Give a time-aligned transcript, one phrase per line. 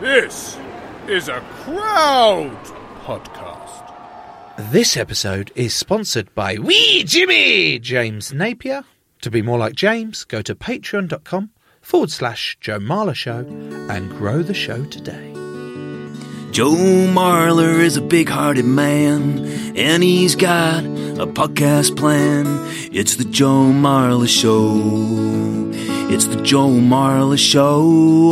[0.00, 0.58] This
[1.08, 2.54] is a crowd
[3.04, 3.94] podcast.
[4.70, 8.84] This episode is sponsored by Wee Jimmy James Napier.
[9.22, 11.48] To be more like James, go to patreon.com
[11.80, 13.38] forward slash Joe Marler Show
[13.88, 15.32] and grow the show today.
[16.50, 22.44] Joe Marler is a big hearted man, and he's got a podcast plan.
[22.92, 25.65] It's the Joe Marler Show.
[26.16, 27.82] It's the Joe Marler Show.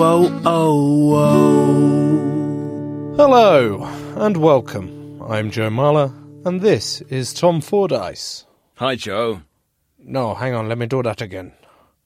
[0.02, 3.14] Oh, oh, oh.
[3.14, 3.84] Hello
[4.16, 5.20] and welcome.
[5.28, 6.10] I'm Joe Marler
[6.46, 8.46] and this is Tom Fordyce.
[8.76, 9.42] Hi, Joe.
[9.98, 11.52] No, hang on, let me do that again.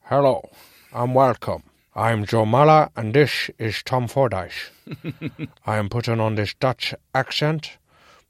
[0.03, 0.51] Hello
[0.93, 1.63] and welcome.
[1.95, 4.71] I'm Joe Marler and this is Tom Fordyce.
[5.65, 7.79] I am putting on this Dutch accent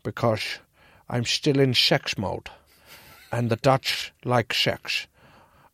[0.03, 0.59] because
[1.09, 2.51] I'm still in sex mode
[3.33, 5.07] and the Dutch like sex.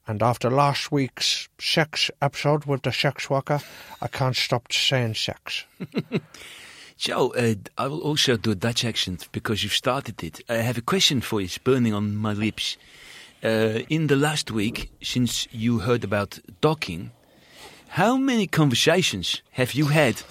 [0.07, 3.61] And after last week's sex episode with the sex worker,
[4.03, 5.65] I can't stop saying sex.
[6.97, 10.41] Joe, uh, I will also do a Dutch accent because you've started it.
[10.49, 12.77] I have a question for you, it's burning on my lips.
[13.43, 17.11] Uh, in the last week, since you heard about docking,
[17.89, 20.23] how many conversations have you had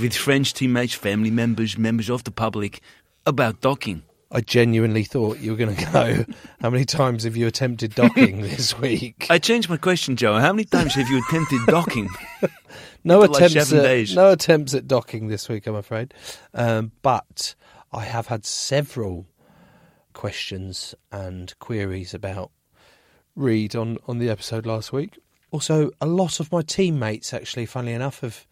[0.00, 2.80] with French teammates, family members, members of the public
[3.26, 4.02] about docking?
[4.34, 6.24] I genuinely thought you were going to go.
[6.60, 9.26] How many times have you attempted docking this week?
[9.28, 10.38] I changed my question, Joe.
[10.38, 12.08] How many times have you attempted docking?
[13.04, 13.68] no like attempts.
[13.68, 14.14] seven at.
[14.14, 16.14] No attempts at docking this week, I'm afraid.
[16.54, 17.54] Um, but
[17.92, 19.26] I have had several
[20.14, 22.50] questions and queries about
[23.36, 25.18] Reed on on the episode last week.
[25.50, 28.46] Also, a lot of my teammates, actually, funnily enough, have.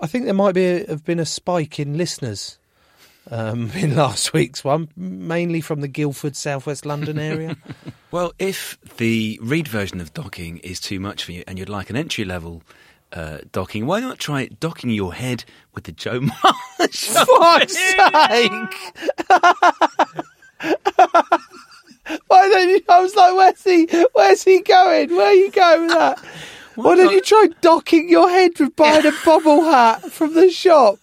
[0.00, 2.58] I think there might be a, have been a spike in listeners
[3.30, 7.56] um, in last week's one, mainly from the Guildford, southwest London area.
[8.10, 11.88] Well, if the read version of docking is too much for you and you'd like
[11.88, 12.62] an entry level
[13.10, 17.24] uh, docking, why not try docking your head with the Joe Marler show?
[17.24, 18.92] fuck's sake!
[22.26, 22.80] Why don't you?
[22.88, 23.88] I was like, where's he?
[24.12, 25.14] Where's he going?
[25.16, 26.18] Where are you going with that?
[26.74, 30.98] Why don't you try docking your head with buying a bobble hat from the shop?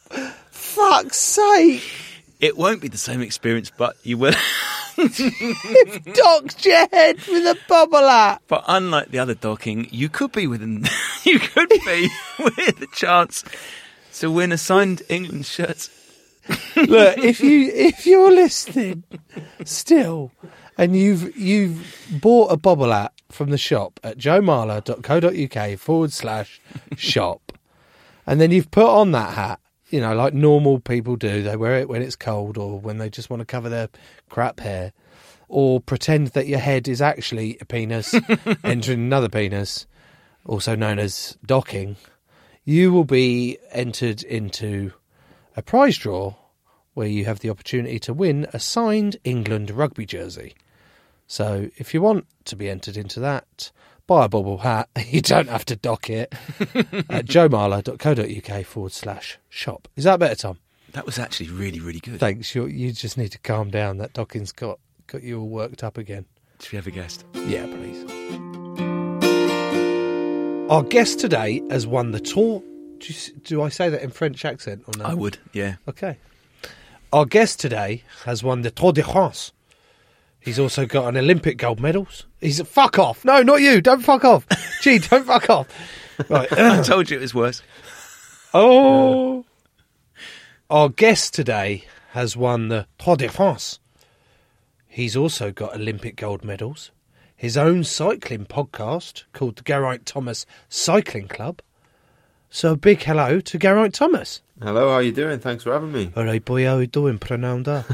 [0.51, 2.08] Fuck's sake!
[2.39, 4.33] It won't be the same experience, but you will.
[4.97, 8.41] Docked your head with a bobble hat.
[8.47, 10.85] but unlike the other docking, you could be within.
[11.23, 13.43] you could be with a chance
[14.19, 15.89] to win a signed England shirt.
[16.75, 19.03] Look, if you if you're listening
[19.65, 20.31] still,
[20.77, 26.59] and you've you've bought a bobble hat from the shop at joemarler.co.uk forward slash
[26.95, 27.51] shop,
[28.25, 31.43] and then you've put on that hat, you know, like normal people do.
[31.43, 33.89] They wear it when it's cold or when they just want to cover their
[34.29, 34.93] crap hair,
[35.47, 38.13] or pretend that your head is actually a penis
[38.63, 39.87] entering another penis,
[40.45, 41.95] also known as docking.
[42.63, 44.93] You will be entered into
[45.57, 46.35] a prize draw
[46.93, 50.53] where you have the opportunity to win a signed England rugby jersey.
[51.27, 53.71] So if you want to be entered into that,
[54.09, 54.89] buy a bobble hat.
[55.09, 56.33] You don't have to dock it
[57.09, 59.87] at joemarler.co.uk forward slash shop.
[59.95, 60.59] Is that better, Tom?
[60.91, 62.19] That was actually really, really good.
[62.19, 62.53] Thanks.
[62.53, 63.97] You you just need to calm down.
[63.97, 66.25] That docking's got got you all worked up again.
[66.59, 67.25] Should we have a guest?
[67.33, 68.03] Yeah, please.
[70.69, 72.61] Our guest today has won the Tour.
[72.99, 75.05] Do, you, do I say that in French accent or no?
[75.05, 75.75] I would, yeah.
[75.87, 76.17] Okay.
[77.13, 79.51] Our guest today has won the Tour de France.
[80.39, 82.25] He's also got an Olympic gold medals.
[82.41, 83.25] He's a fuck off.
[83.25, 83.81] No, not you.
[83.81, 84.45] Don't fuck off.
[84.81, 85.67] Gee, don't fuck off.
[86.29, 86.51] Right.
[86.57, 87.61] I told you it was worse.
[88.53, 89.45] Oh.
[90.69, 93.79] Our guest today has won the Tour de France.
[94.87, 96.91] He's also got Olympic gold medals,
[97.35, 101.61] his own cycling podcast called the Geraint Thomas Cycling Club,
[102.49, 104.41] So a big hello to Geraint Thomas.
[104.61, 105.39] Hello, how are you doing?
[105.39, 106.11] Thanks for having me.
[106.15, 107.85] All right, boy, how you doing, Pronounder?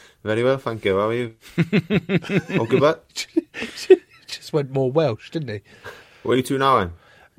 [0.22, 0.98] Very well, thank you.
[0.98, 1.34] How are you?
[2.58, 2.98] All good?
[4.26, 5.60] Just went more Welsh, didn't he?
[6.22, 6.92] Where are you two now, Ian?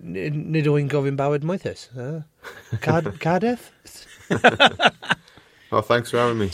[0.03, 1.89] N- Nid o'n gofyn bawyd moethus.
[1.95, 2.23] Uh,
[2.77, 3.71] Card- Cardiff?
[5.71, 6.49] Oh, thanks for having me.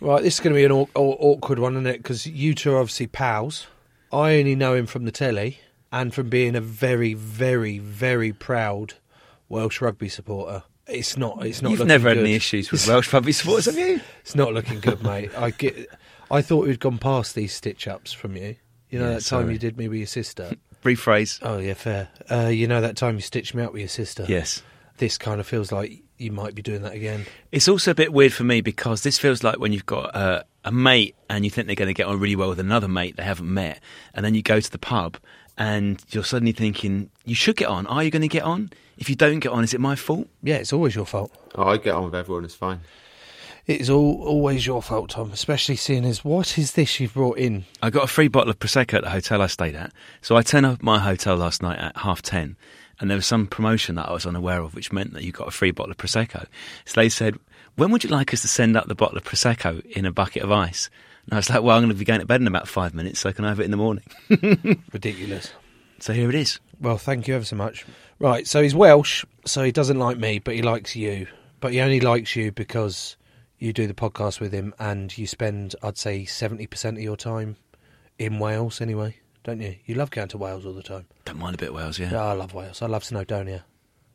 [0.00, 1.98] Right, this is going to be an aw- aw- awkward one, isn't it?
[1.98, 3.66] Because you two are obviously pals.
[4.12, 8.94] I only know him from the telly and from being a very, very, very proud
[9.48, 10.62] Welsh rugby supporter.
[10.92, 11.44] It's not.
[11.46, 11.70] It's not.
[11.70, 12.24] You've looking never had good.
[12.26, 14.00] any issues with Welsh rugby supporters, have you?
[14.20, 15.30] It's not looking good, mate.
[15.36, 15.88] I get.
[16.30, 18.56] I thought we'd gone past these stitch ups from you.
[18.88, 19.52] You know Yeah, that time sorry.
[19.54, 20.52] you did me with your sister.
[20.84, 21.38] Rephrase.
[21.42, 22.08] oh yeah, fair.
[22.30, 24.24] Uh, you know that time you stitched me up with your sister.
[24.28, 24.62] Yes.
[24.98, 27.26] This kind of feels like you might be doing that again.
[27.50, 30.42] It's also a bit weird for me because this feels like when you've got uh,
[30.64, 33.16] a mate and you think they're going to get on really well with another mate
[33.16, 33.80] they haven't met,
[34.14, 35.16] and then you go to the pub
[35.58, 37.86] and you're suddenly thinking, you should get on.
[37.86, 38.70] Are you going to get on?
[38.98, 40.28] If you don't get on, is it my fault?
[40.42, 41.32] Yeah, it's always your fault.
[41.54, 42.80] Oh, I get on with everyone, it's fine.
[43.66, 45.30] It is all always your fault, Tom.
[45.30, 47.64] Especially seeing as what is this you've brought in?
[47.80, 49.92] I got a free bottle of Prosecco at the hotel I stayed at.
[50.20, 52.56] So I turned up at my hotel last night at half ten,
[52.98, 55.46] and there was some promotion that I was unaware of, which meant that you got
[55.46, 56.46] a free bottle of Prosecco.
[56.86, 57.38] So they said,
[57.76, 60.42] When would you like us to send up the bottle of Prosecco in a bucket
[60.42, 60.90] of ice?
[61.26, 62.94] And I was like, Well, I'm going to be going to bed in about five
[62.94, 64.04] minutes, so can I can have it in the morning.
[64.92, 65.52] Ridiculous.
[66.00, 66.58] So here it is.
[66.80, 67.86] Well, thank you ever so much.
[68.18, 71.28] Right, so he's Welsh, so he doesn't like me, but he likes you.
[71.60, 73.16] But he only likes you because
[73.58, 77.56] you do the podcast with him and you spend, I'd say, 70% of your time
[78.18, 79.76] in Wales anyway, don't you?
[79.86, 81.06] You love going to Wales all the time.
[81.24, 82.10] Don't mind a bit, of Wales, yeah.
[82.10, 82.82] Yeah, I love Wales.
[82.82, 83.62] I love Snowdonia.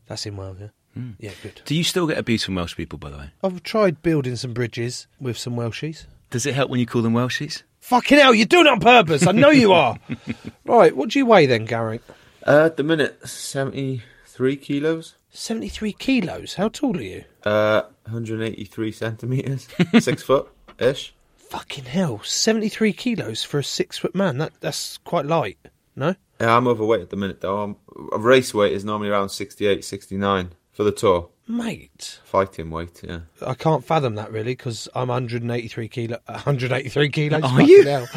[0.07, 0.67] That's in Wales, yeah?
[0.93, 1.11] Hmm.
[1.19, 1.61] Yeah, good.
[1.63, 3.29] Do you still get abuse from Welsh people, by the way?
[3.41, 6.05] I've tried building some bridges with some Welshies.
[6.29, 7.63] Does it help when you call them Welshies?
[7.79, 9.25] Fucking hell, you're doing it on purpose.
[9.25, 9.97] I know you are.
[10.65, 12.01] right, what do you weigh then, Gary?
[12.45, 16.55] Uh, at the minute, 73 kilos, 73 kilos.
[16.55, 17.23] How tall are you?
[17.43, 19.67] uh, 183 centimetres,
[19.99, 21.13] six foot ish.
[21.37, 24.37] Fucking hell, 73 kilos for a six foot man.
[24.37, 25.57] That That's quite light,
[25.95, 26.15] no?
[26.41, 27.61] Yeah, I'm overweight at the minute, though.
[27.61, 27.75] I'm,
[28.21, 31.29] race weight is normally around 68, 69 for the tour.
[31.49, 33.19] Mate, Fighting weight, yeah.
[33.45, 36.17] I can't fathom that really because I'm 183 kilo.
[36.25, 37.41] 183 kilos.
[37.43, 37.83] Oh, Are you?
[37.83, 38.07] hell.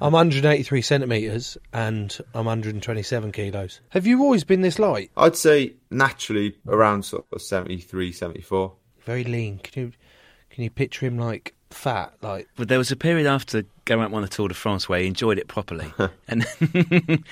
[0.00, 3.80] I'm 183 centimeters and I'm 127 kilos.
[3.90, 5.10] Have you always been this light?
[5.16, 8.72] I'd say naturally around sort of 73, 74.
[9.04, 9.58] Very lean.
[9.58, 9.92] Can you
[10.48, 12.14] can you picture him like fat?
[12.22, 15.06] Like But there was a period after Geraint won the Tour de France where he
[15.06, 15.92] enjoyed it properly,
[16.28, 16.46] and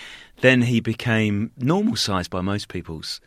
[0.42, 3.20] then he became normal size by most people's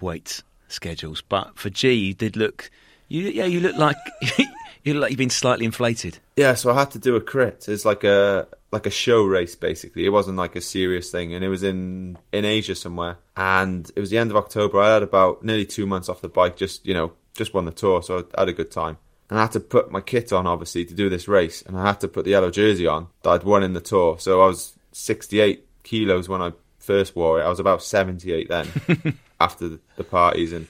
[0.00, 0.42] weight
[0.72, 1.20] schedules.
[1.20, 2.70] But for G, you did look,
[3.08, 3.96] you yeah, you look like
[4.82, 6.18] you look like you've been slightly inflated.
[6.36, 7.66] Yeah, so I had to do a crit.
[7.68, 10.06] It's like a like a show race basically.
[10.06, 13.18] It wasn't like a serious thing, and it was in in Asia somewhere.
[13.36, 14.80] And it was the end of October.
[14.80, 16.56] I had about nearly two months off the bike.
[16.56, 18.98] Just you know, just won the tour, so I had a good time.
[19.30, 21.86] And I had to put my kit on obviously to do this race, and I
[21.86, 24.18] had to put the yellow jersey on that I'd won in the tour.
[24.18, 27.44] So I was 68 kilos when I first wore it.
[27.44, 28.68] I was about 78 then
[29.42, 30.66] after the, the parties and.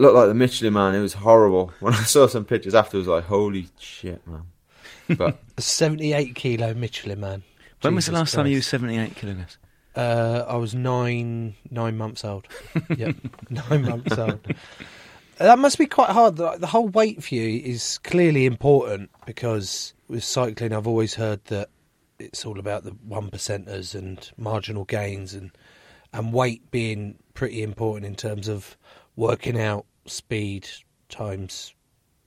[0.00, 0.94] Looked like the Michelin man.
[0.94, 1.72] It was horrible.
[1.80, 4.44] When I saw some pictures after, I was like, "Holy shit, man!"
[5.08, 7.42] But a 78 kilo Michelin man.
[7.80, 8.70] When was the Jesus last time you were Christ.
[8.70, 9.58] seventy-eight kilograms?
[9.94, 12.46] Uh, I was nine nine months old.
[12.96, 13.16] yep,
[13.50, 14.40] nine months old.
[15.38, 16.36] That must be quite hard.
[16.36, 21.44] The, the whole weight for you is clearly important because with cycling, I've always heard
[21.46, 21.70] that
[22.18, 25.52] it's all about the one percenters and marginal gains, and
[26.12, 28.76] and weight being pretty important in terms of
[29.14, 30.68] working out speed
[31.08, 31.72] times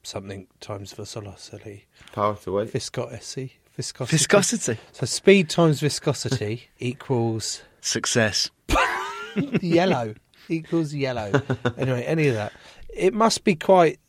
[0.03, 2.69] something times velocity, power to weight.
[2.69, 4.15] viscosity, viscosity.
[4.15, 8.49] Viscosity, So speed times viscosity equals success.
[9.61, 10.13] yellow
[10.47, 11.29] equals yellow.
[11.77, 12.53] Anyway, any of that.
[12.95, 13.99] It must be quite.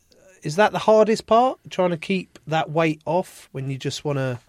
[0.41, 1.59] Is that the hardest part?
[1.69, 4.39] Trying to keep that weight off when you just want to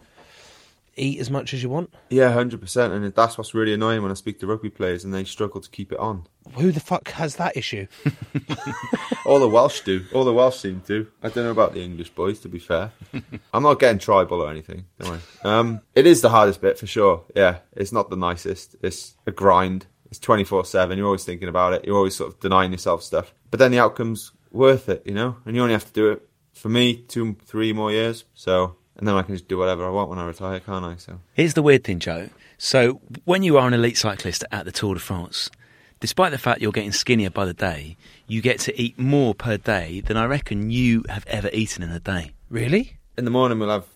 [0.97, 1.93] eat as much as you want?
[2.11, 2.93] Yeah, hundred percent.
[2.93, 5.69] And that's what's really annoying when I speak to rugby players and they struggle to
[5.69, 6.29] keep it on.
[6.55, 7.87] Who the fuck has that issue?
[9.27, 10.05] All the Welsh do.
[10.13, 11.07] All the Welsh seem to.
[11.23, 12.39] I don't know about the English boys.
[12.41, 12.93] To be fair,
[13.53, 14.85] I'm not getting tribal or anything.
[14.99, 15.21] Don't worry.
[15.43, 17.25] Um, it is the hardest bit for sure.
[17.35, 18.77] Yeah, it's not the nicest.
[18.83, 19.87] It's a grind.
[20.11, 20.99] It's twenty four seven.
[20.99, 21.85] You're always thinking about it.
[21.85, 23.35] You're always sort of denying yourself stuff.
[23.51, 25.37] But then the outcome's worth it, you know.
[25.45, 28.25] And you only have to do it for me two, three more years.
[28.35, 30.97] So, and then I can just do whatever I want when I retire, can't I?
[30.97, 31.21] So.
[31.33, 32.29] Here's the weird thing, Joe.
[32.57, 35.51] So, when you are an elite cyclist at the Tour de France,
[36.05, 37.97] despite the fact you're getting skinnier by the day,
[38.27, 41.91] you get to eat more per day than I reckon you have ever eaten in
[41.91, 42.33] a day.
[42.51, 42.99] Really?
[43.17, 43.87] in the morning we'll have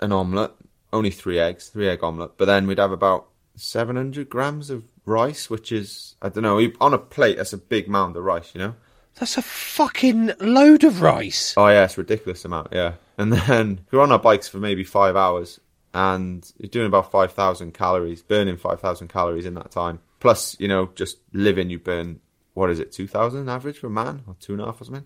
[0.00, 0.52] an omelette,
[0.92, 2.32] only three eggs, three egg omelette.
[2.36, 6.60] But then we'd have about seven hundred grams of rice, which is I don't know.
[6.80, 8.74] On a plate, that's a big mound of rice, you know.
[9.16, 11.54] That's a fucking load of rice.
[11.56, 12.68] Oh yeah, it's a ridiculous amount.
[12.70, 15.58] Yeah, and then we're on our bikes for maybe five hours,
[15.92, 20.00] and you're doing about five thousand calories, burning five thousand calories in that time.
[20.20, 22.20] Plus, you know, just living, you burn
[22.54, 24.84] what is it, two thousand average for a man, or two and a half or
[24.84, 25.04] something.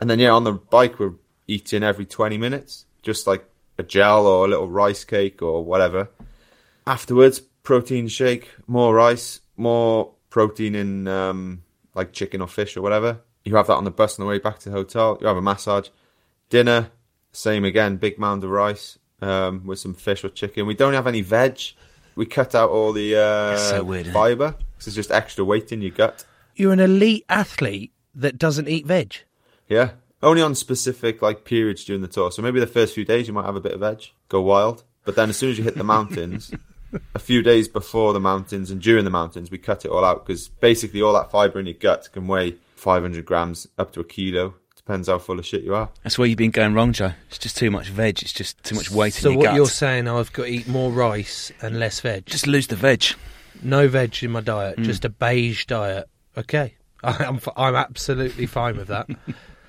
[0.00, 1.14] And then yeah, on the bike we're
[1.46, 3.48] eating every twenty minutes, just like
[3.78, 6.10] a gel or a little rice cake or whatever.
[6.86, 11.62] Afterwards, protein shake, more rice, more protein in um,
[11.94, 13.20] like chicken or fish or whatever.
[13.44, 15.18] You have that on the bus on the way back to the hotel.
[15.20, 15.88] You have a massage.
[16.50, 16.90] Dinner,
[17.30, 20.66] same again, big mound of rice um, with some fish or chicken.
[20.66, 21.60] We don't have any veg.
[22.18, 24.12] We cut out all the uh, That's so weird, isn't it?
[24.12, 26.24] fiber because it's just extra weight in your gut.
[26.56, 29.18] You're an elite athlete that doesn't eat veg.
[29.68, 32.32] Yeah, only on specific like periods during the tour.
[32.32, 34.82] So maybe the first few days you might have a bit of veg, go wild.
[35.04, 36.50] But then as soon as you hit the mountains,
[37.14, 40.26] a few days before the mountains and during the mountains, we cut it all out
[40.26, 44.04] because basically all that fiber in your gut can weigh 500 grams up to a
[44.04, 44.54] kilo.
[44.88, 45.90] Depends how full of shit you are.
[46.02, 47.12] That's where you've been going wrong, Joe.
[47.28, 48.22] It's just too much veg.
[48.22, 50.48] It's just too much weight So in your what you're saying, oh, I've got to
[50.48, 52.24] eat more rice and less veg.
[52.24, 53.04] Just lose the veg.
[53.62, 54.84] no veg in my diet, mm.
[54.84, 56.08] just a beige diet.
[56.38, 56.72] Okay,
[57.04, 59.10] I'm f- I'm absolutely fine with that.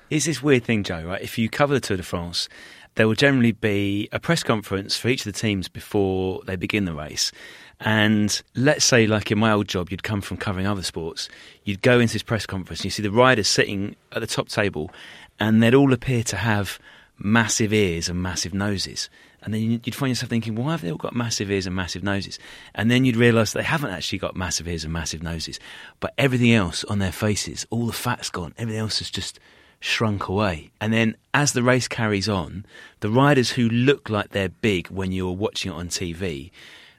[0.08, 1.22] It's this weird thing, Joe, right?
[1.22, 2.48] If you cover the Tour de France,
[2.96, 6.84] there will generally be a press conference for each of the teams before they begin
[6.84, 7.30] the race.
[7.80, 11.28] And let's say, like in my old job, you'd come from covering other sports,
[11.64, 14.48] you'd go into this press conference and you see the riders sitting at the top
[14.48, 14.90] table,
[15.38, 16.78] and they'd all appear to have
[17.18, 19.08] massive ears and massive noses.
[19.42, 22.02] And then you'd find yourself thinking, why have they all got massive ears and massive
[22.02, 22.38] noses?
[22.74, 25.58] And then you'd realise they haven't actually got massive ears and massive noses,
[25.98, 29.40] but everything else on their faces, all the fat's gone, everything else has just
[29.80, 30.70] shrunk away.
[30.80, 32.66] And then as the race carries on,
[33.00, 36.50] the riders who look like they're big when you're watching it on TV,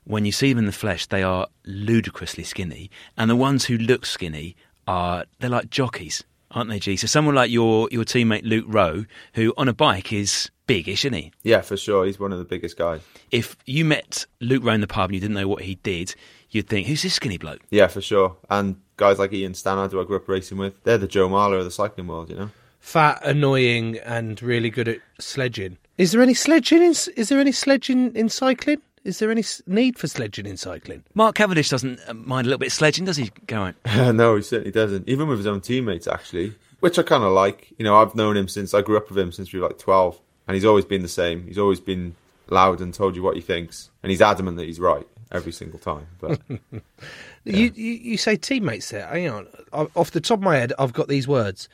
[0.03, 2.89] when you see them in the flesh, they are ludicrously skinny.
[3.17, 4.55] And the ones who look skinny
[4.87, 6.95] are, they're like jockeys, aren't they, G?
[6.97, 11.13] So someone like your, your teammate Luke Rowe, who on a bike is big-ish, isn't
[11.13, 11.31] he?
[11.43, 12.05] Yeah, for sure.
[12.05, 13.01] He's one of the biggest guys.
[13.31, 16.15] If you met Luke Rowe in the pub and you didn't know what he did,
[16.49, 17.61] you'd think, who's this skinny bloke?
[17.69, 18.35] Yeah, for sure.
[18.49, 21.59] And guys like Ian Stannard, who I grew up racing with, they're the Joe Marler
[21.59, 22.49] of the cycling world, you know?
[22.79, 25.77] Fat, annoying, and really good at sledging.
[25.97, 26.81] Is there any sledging?
[26.81, 28.81] In, is there any sledging in cycling?
[29.03, 31.03] Is there any need for sledging in cycling?
[31.13, 33.31] Mark Cavendish doesn't uh, mind a little bit of sledging, does he?
[33.47, 33.75] Go on.
[34.15, 35.09] no, he certainly doesn't.
[35.09, 37.73] Even with his own teammates, actually, which I kind of like.
[37.77, 39.79] You know, I've known him since I grew up with him since we were like
[39.79, 41.47] 12, and he's always been the same.
[41.47, 42.15] He's always been
[42.49, 45.79] loud and told you what he thinks, and he's adamant that he's right every single
[45.79, 46.07] time.
[46.19, 46.39] But
[47.43, 49.07] You, you you say teammates there.
[49.07, 49.47] Hang on.
[49.71, 51.67] Off the top of my head, I've got these words: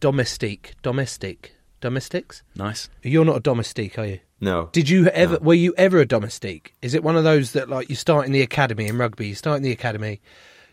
[0.00, 2.42] domestique, domestic, domestics.
[2.56, 2.88] Nice.
[3.02, 4.20] You're not a domestique, are you?
[4.44, 5.38] No, Did you ever?
[5.40, 6.74] Were you ever a domestique?
[6.82, 9.28] Is it one of those that like you start in the academy in rugby?
[9.28, 10.20] You start in the academy,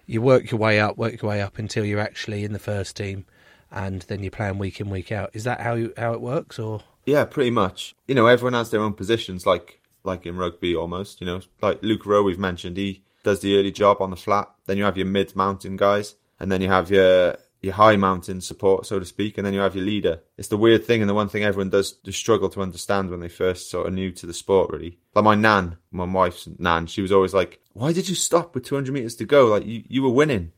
[0.05, 2.95] you work your way up, work your way up until you're actually in the first
[2.95, 3.25] team,
[3.71, 5.31] and then you're playing week in week out.
[5.33, 6.59] Is that how you, how it works?
[6.59, 7.95] Or yeah, pretty much.
[8.07, 11.21] You know, everyone has their own positions, like like in rugby almost.
[11.21, 14.49] You know, like Luke Rowe, we've mentioned, he does the early job on the flat.
[14.65, 18.41] Then you have your mid mountain guys, and then you have your your high mountain
[18.41, 20.19] support, so to speak, and then you have your leader.
[20.37, 23.19] It's the weird thing, and the one thing everyone does just struggle to understand when
[23.19, 24.97] they first sort of new to the sport, really.
[25.13, 28.65] Like my nan, my wife's nan, she was always like, "Why did you stop with
[28.65, 29.45] 200 meters to go?
[29.47, 30.51] Like you, you were winning,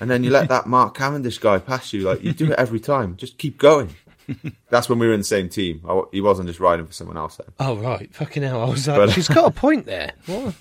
[0.00, 2.02] and then you let that Mark Cavendish guy pass you.
[2.02, 3.16] Like you do it every time.
[3.16, 3.94] Just keep going."
[4.68, 5.80] That's when we were in the same team.
[5.88, 7.48] I, he wasn't just riding for someone else then.
[7.58, 8.62] oh right, fucking hell!
[8.62, 10.12] I was like, But- she's got a point there.
[10.26, 10.54] What?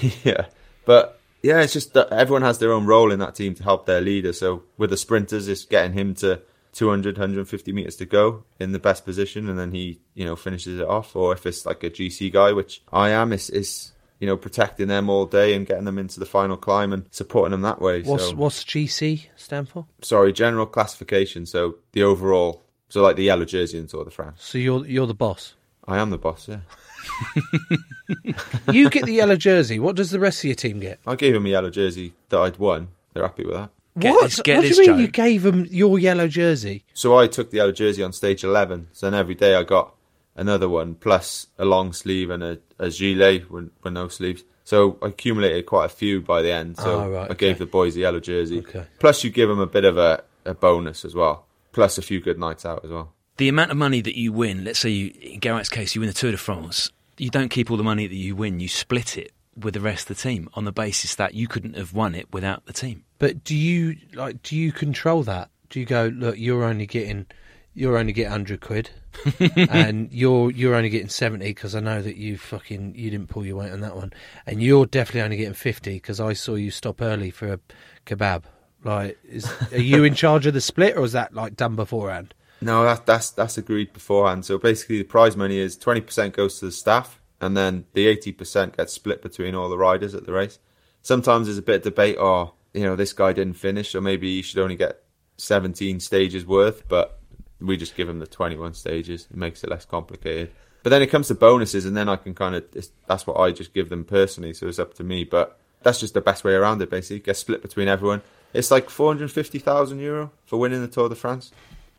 [0.24, 0.46] yeah,
[0.84, 3.86] but yeah, it's just that everyone has their own role in that team to help
[3.86, 4.32] their leader.
[4.32, 6.40] So with the sprinters, it's getting him to
[6.72, 10.78] 200, 150 meters to go in the best position, and then he, you know, finishes
[10.78, 11.14] it off.
[11.16, 14.86] Or if it's like a GC guy, which I am, is is you know protecting
[14.86, 18.02] them all day and getting them into the final climb and supporting them that way.
[18.02, 19.86] What's so what's GC stand for?
[20.00, 21.44] sorry, general classification.
[21.44, 24.42] So the overall, so like the yellow jersey in Tour de France.
[24.42, 25.54] So you're you're the boss.
[25.88, 26.48] I am the boss.
[26.48, 26.60] Yeah,
[28.72, 29.78] You get the yellow jersey.
[29.78, 30.98] What does the rest of your team get?
[31.06, 32.88] I gave him a yellow jersey that I'd won.
[33.12, 33.70] They're happy with that.
[33.98, 34.22] Get what?
[34.24, 34.96] this- get what do you mean Joe.
[34.96, 36.84] you gave them your yellow jersey?
[36.94, 38.88] So I took the yellow jersey on stage 11.
[38.92, 39.94] So then every day I got
[40.36, 44.44] another one, plus a long sleeve and a, a gilet with, with no sleeves.
[44.64, 46.78] So I accumulated quite a few by the end.
[46.78, 47.58] So Oh, right, I gave okay.
[47.58, 48.60] the boys the yellow jersey.
[48.60, 48.84] Okay.
[48.98, 51.46] Plus you give them a bit of a, a bonus as well.
[51.72, 53.12] Plus a few good nights out as well.
[53.38, 56.08] The amount of money that you win, let's say you, in Geraint's case, you win
[56.08, 59.16] the Tour de France, you don't keep all the money that you win, you split
[59.16, 62.14] it with the rest of the team on the basis that you couldn't have won
[62.14, 63.04] it without the team.
[63.18, 64.42] But do you like?
[64.42, 65.50] Do you control that?
[65.70, 66.36] Do you go look?
[66.38, 67.26] You're only getting
[67.74, 68.90] you're only getting hundred quid,
[69.56, 73.46] and you're you're only getting seventy because I know that you fucking you didn't pull
[73.46, 74.12] your weight on that one,
[74.46, 77.60] and you're definitely only getting fifty because I saw you stop early for a
[78.06, 78.44] kebab.
[78.84, 82.34] Like, is, are you in charge of the split, or is that like done beforehand?
[82.62, 84.44] No, that, that's that's agreed beforehand.
[84.44, 88.06] So basically, the prize money is twenty percent goes to the staff, and then the
[88.06, 90.60] eighty percent gets split between all the riders at the race.
[91.02, 92.16] Sometimes there's a bit of debate.
[92.20, 95.02] Oh, you know, this guy didn't finish, so maybe he should only get
[95.36, 96.86] seventeen stages worth.
[96.88, 97.18] But
[97.60, 99.26] we just give him the twenty-one stages.
[99.28, 100.52] It makes it less complicated.
[100.84, 102.64] But then it comes to bonuses, and then I can kind of
[103.08, 104.54] that's what I just give them personally.
[104.54, 105.24] So it's up to me.
[105.24, 106.90] But that's just the best way around it.
[106.90, 108.22] Basically, it gets split between everyone.
[108.54, 111.50] It's like four hundred fifty thousand euro for winning the Tour de France.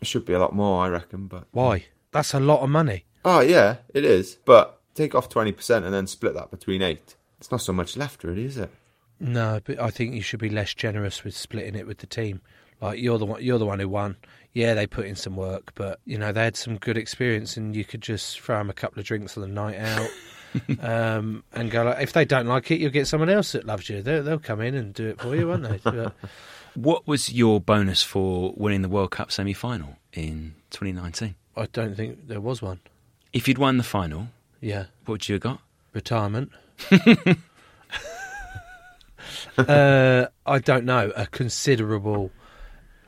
[0.04, 1.28] It should be a lot more, I reckon.
[1.28, 1.86] But Why?
[2.12, 3.06] That's a lot of money.
[3.24, 4.38] oh yeah, it is.
[4.44, 7.16] But take off twenty percent and then split that between eight.
[7.40, 8.70] It's not so much left, really, is it?
[9.22, 12.42] No, but I think you should be less generous with splitting it with the team.
[12.82, 14.18] Like you're the one, you're the one who won.
[14.52, 17.74] Yeah, they put in some work, but you know they had some good experience, and
[17.74, 20.10] you could just throw them a couple of drinks on the night out,
[20.82, 21.84] um, and go.
[21.84, 24.02] Like, if they don't like it, you'll get someone else that loves you.
[24.02, 25.80] They'll, they'll come in and do it for you, won't they?
[25.82, 26.14] But
[26.76, 31.36] What was your bonus for winning the World Cup semi final in 2019?
[31.56, 32.80] I don't think there was one.
[33.32, 35.60] If you'd won the final, Yeah, what would you have got?
[35.94, 36.52] retirement.
[39.58, 41.12] uh, I don't know.
[41.16, 42.32] A considerable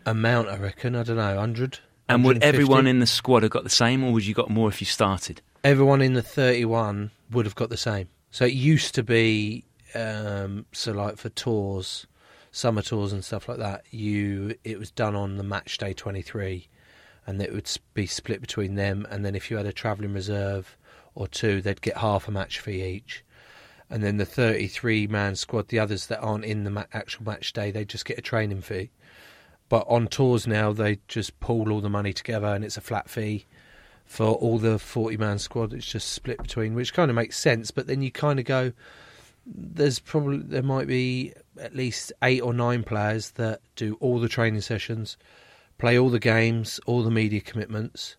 [0.06, 0.96] amount, I reckon.
[0.96, 1.80] I don't know, hundred.
[2.08, 4.70] And would everyone in the squad have got the same, or would you got more
[4.70, 5.42] if you started?
[5.64, 8.08] everyone in the 31 would have got the same.
[8.30, 12.06] So it used to be, um, so like for tours,
[12.56, 16.70] summer tours and stuff like that, you it was done on the match day 23,
[17.28, 19.06] and it would be split between them.
[19.10, 20.78] And then if you had a travelling reserve
[21.16, 23.26] or two, they'd get half a match fee each.
[23.90, 27.52] And then the 33 man squad, the others that aren't in the ma- actual match
[27.52, 28.90] day, they just get a training fee.
[29.68, 33.10] But on tours now, they just pool all the money together and it's a flat
[33.10, 33.46] fee
[34.06, 35.74] for all the 40 man squad.
[35.74, 37.72] It's just split between, which kind of makes sense.
[37.72, 38.72] But then you kind of go,
[39.46, 44.30] there's probably, there might be at least eight or nine players that do all the
[44.30, 45.18] training sessions,
[45.78, 48.16] play all the games, all the media commitments.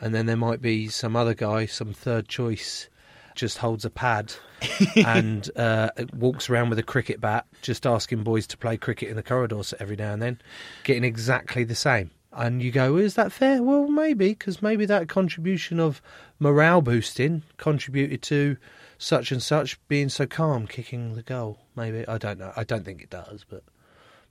[0.00, 2.88] And then there might be some other guy, some third choice,
[3.34, 4.32] just holds a pad
[4.96, 9.16] and uh, walks around with a cricket bat, just asking boys to play cricket in
[9.16, 10.40] the corridors every now and then,
[10.84, 12.10] getting exactly the same.
[12.32, 13.62] And you go, is that fair?
[13.62, 16.02] Well, maybe, because maybe that contribution of
[16.38, 18.58] morale boosting contributed to
[18.98, 21.58] such and such being so calm, kicking the goal.
[21.74, 22.52] Maybe I don't know.
[22.56, 23.62] I don't think it does, but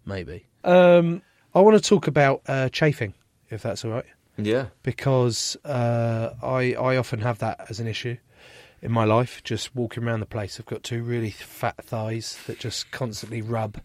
[0.06, 0.46] maybe.
[0.64, 1.22] Um,
[1.54, 3.14] I want to talk about uh, chafing,
[3.50, 4.06] if that's all right
[4.38, 4.68] Yeah.
[4.84, 8.18] because uh, I I often have that as an issue
[8.82, 9.42] in my life.
[9.44, 13.80] Just walking around the place, I've got two really fat thighs that just constantly rub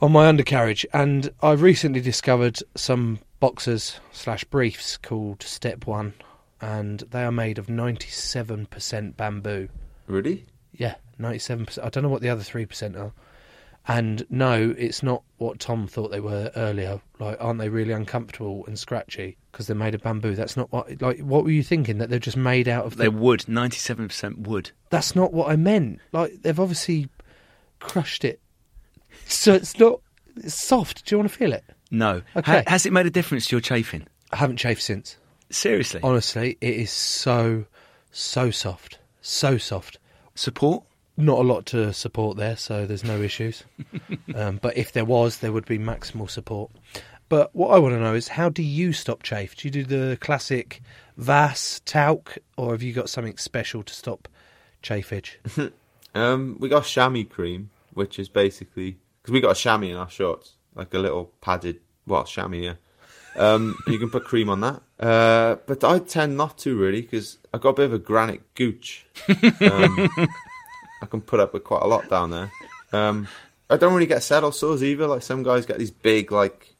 [0.00, 6.14] on my undercarriage, and I've recently discovered some boxers slash briefs called Step One,
[6.60, 9.68] and they are made of ninety seven percent bamboo.
[10.06, 10.46] Really?
[10.72, 11.86] Yeah, ninety-seven percent.
[11.86, 13.12] I don't know what the other three percent are.
[13.90, 17.00] And no, it's not what Tom thought they were earlier.
[17.18, 20.34] Like, aren't they really uncomfortable and scratchy because they're made of bamboo?
[20.34, 21.00] That's not what.
[21.00, 22.96] Like, what were you thinking that they're just made out of?
[22.98, 23.40] They The, would.
[23.40, 24.72] 97% wood.
[24.90, 26.00] that's not what I meant.
[26.12, 27.08] Like, they've obviously
[27.80, 28.40] crushed it,
[29.26, 30.00] so it's not.
[30.36, 31.06] It's soft.
[31.06, 31.64] Do you want to feel it?
[31.90, 32.22] No.
[32.36, 32.58] Okay.
[32.58, 34.06] Ha- has it made a difference to your chafing?
[34.32, 35.16] I haven't chafed since.
[35.50, 36.00] Seriously?
[36.02, 37.64] Honestly, it is so,
[38.10, 39.98] so soft, so soft.
[40.34, 40.84] Support?
[41.18, 43.64] not a lot to support there, so there's no issues.
[44.34, 46.70] um, but if there was, there would be maximal support.
[47.28, 49.56] But what I want to know is how do you stop chafe?
[49.56, 50.80] Do you do the classic
[51.16, 54.28] Vas, talc, or have you got something special to stop
[54.82, 55.36] chafage?
[56.14, 60.08] Um, we got chamois cream, which is basically because we got a chamois in our
[60.08, 62.56] shorts, like a little padded, well, chamois.
[62.56, 62.72] Yeah.
[63.38, 67.38] Um, you can put cream on that, uh, but I tend not to really because
[67.54, 69.06] I got a bit of a granite gooch.
[69.28, 70.10] Um,
[71.00, 72.50] I can put up with quite a lot down there.
[72.92, 73.28] Um,
[73.70, 75.06] I don't really get saddle sores either.
[75.06, 76.74] Like some guys get these big, like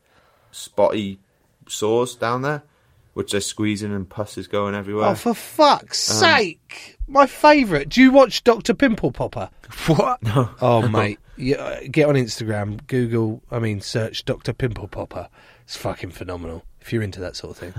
[0.51, 1.21] spotty
[1.69, 2.63] sores down there,
[3.15, 5.09] which they're squeezing and pus is going everywhere.
[5.11, 6.97] oh, for fuck's sake!
[7.07, 7.89] My favourite.
[7.89, 9.51] Do you watch Doctor Pimple Popper?
[9.87, 10.19] What?
[10.61, 15.29] Oh, mate, yeah, get on Instagram, Google, I mean, search Doctor Pimple Popper.
[15.69, 17.75] It's fucking phenomenal if you're into that sort of thing.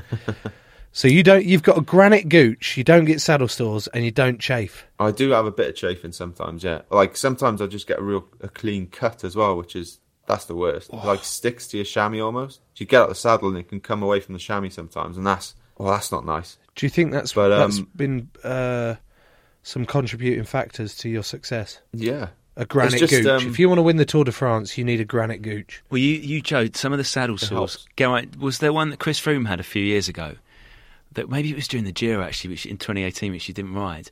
[0.91, 4.11] so you don't, you've got a granite gooch, you don't get saddle sores, and you
[4.11, 4.85] don't chafe.
[4.99, 6.83] I do have a bit of chafing sometimes, yeah.
[6.91, 9.97] Like sometimes I just get a real a clean cut as well, which is
[10.27, 10.93] that's the worst.
[10.93, 12.61] It, like sticks to your chamois almost.
[12.75, 15.25] You get out the saddle and it can come away from the chamois sometimes, and
[15.25, 16.59] that's well, that's not nice.
[16.75, 18.97] Do you think that's But, that's um, been uh,
[19.63, 21.79] some contributing factors to your success?
[21.91, 22.27] Yeah,
[22.59, 23.25] A granite just, gooch.
[23.25, 25.81] um, if you want to win the Tour de France, you need a granite gooch.
[25.89, 27.73] Well, you, you Joe, some of the saddle sores.
[27.75, 27.87] helps.
[27.95, 28.35] Go out.
[28.37, 30.35] Was there one that Chris Froome had a few years ago?
[31.13, 34.11] That maybe it was during the Giro actually, which in 2018, which he didn't ride.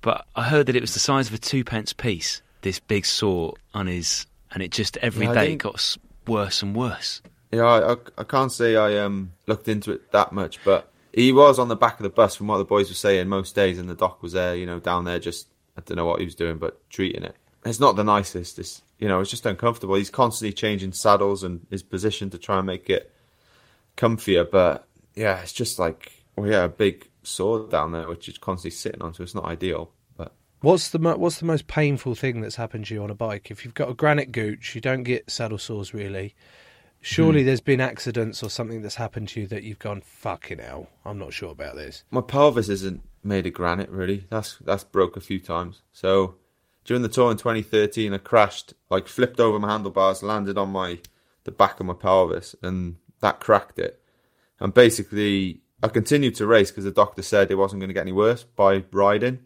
[0.00, 2.42] But I heard that it was the size of a two pence piece.
[2.62, 6.74] This big sore on his, and it just every Yeah, day it got worse and
[6.74, 7.22] worse.
[7.52, 11.32] Yeah, I, I, I can't say I um looked into it that much, but he
[11.32, 13.78] was on the back of the bus from what the boys were saying most days,
[13.78, 16.24] and the doc was there, you know, down there just I don't know what he
[16.24, 17.36] was doing, but treating it.
[17.64, 18.58] It's not the nicest.
[18.58, 19.94] It's you know, it's just uncomfortable.
[19.96, 23.10] He's constantly changing saddles and his position to try and make it
[23.96, 28.38] comfier, but yeah, it's just like well, yeah, a big sword down there which is
[28.38, 29.90] constantly sitting on, so it's not ideal.
[30.16, 33.14] But What's the mo- what's the most painful thing that's happened to you on a
[33.14, 33.50] bike?
[33.50, 36.34] If you've got a granite gooch, you don't get saddle sores really.
[37.00, 37.46] Surely Hmm.
[37.46, 40.88] there's been accidents or something that's happened to you that you've gone fucking hell.
[41.04, 42.02] I'm not sure about this.
[42.10, 44.26] my pelvis isn't made of granite really.
[44.30, 45.82] That's that's broke a few times.
[45.92, 46.36] So
[46.84, 50.98] during the tour in 2013, I crashed, like flipped over my handlebars, landed on my
[51.44, 54.00] the back of my pelvis, and that cracked it.
[54.60, 58.02] And basically, I continued to race because the doctor said it wasn't going to get
[58.02, 59.40] any worse by riding.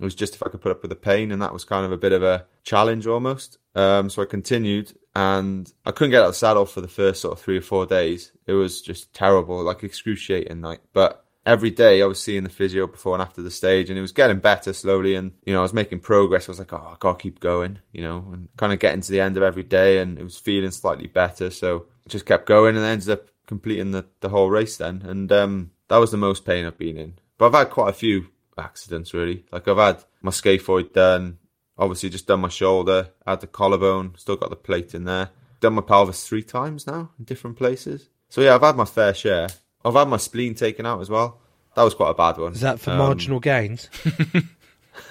[0.00, 1.86] It was just if I could put up with the pain, and that was kind
[1.86, 3.58] of a bit of a challenge almost.
[3.74, 7.20] Um, so I continued, and I couldn't get out of the saddle for the first
[7.20, 8.32] sort of three or four days.
[8.46, 10.60] It was just terrible, like excruciating.
[10.60, 13.98] Like, but every day I was seeing the physio before and after the stage, and
[13.98, 15.14] it was getting better slowly.
[15.14, 16.48] And you know, I was making progress.
[16.48, 19.12] I was like, oh, I gotta keep going, you know, and kind of getting to
[19.12, 21.50] the end of every day, and it was feeling slightly better.
[21.50, 25.02] So just kept going, and ended up completing the the whole race then.
[25.04, 27.14] And um, that was the most pain I've been in.
[27.38, 28.28] But I've had quite a few
[28.58, 29.44] accidents really.
[29.50, 31.38] Like I've had my scaphoid done,
[31.76, 35.30] obviously just done my shoulder, had the collarbone, still got the plate in there.
[35.60, 38.08] Done my pelvis three times now in different places.
[38.28, 39.48] So yeah, I've had my fair share.
[39.84, 41.38] I've had my spleen taken out as well.
[41.74, 42.52] That was quite a bad one.
[42.52, 43.88] Is that for Um, marginal gains?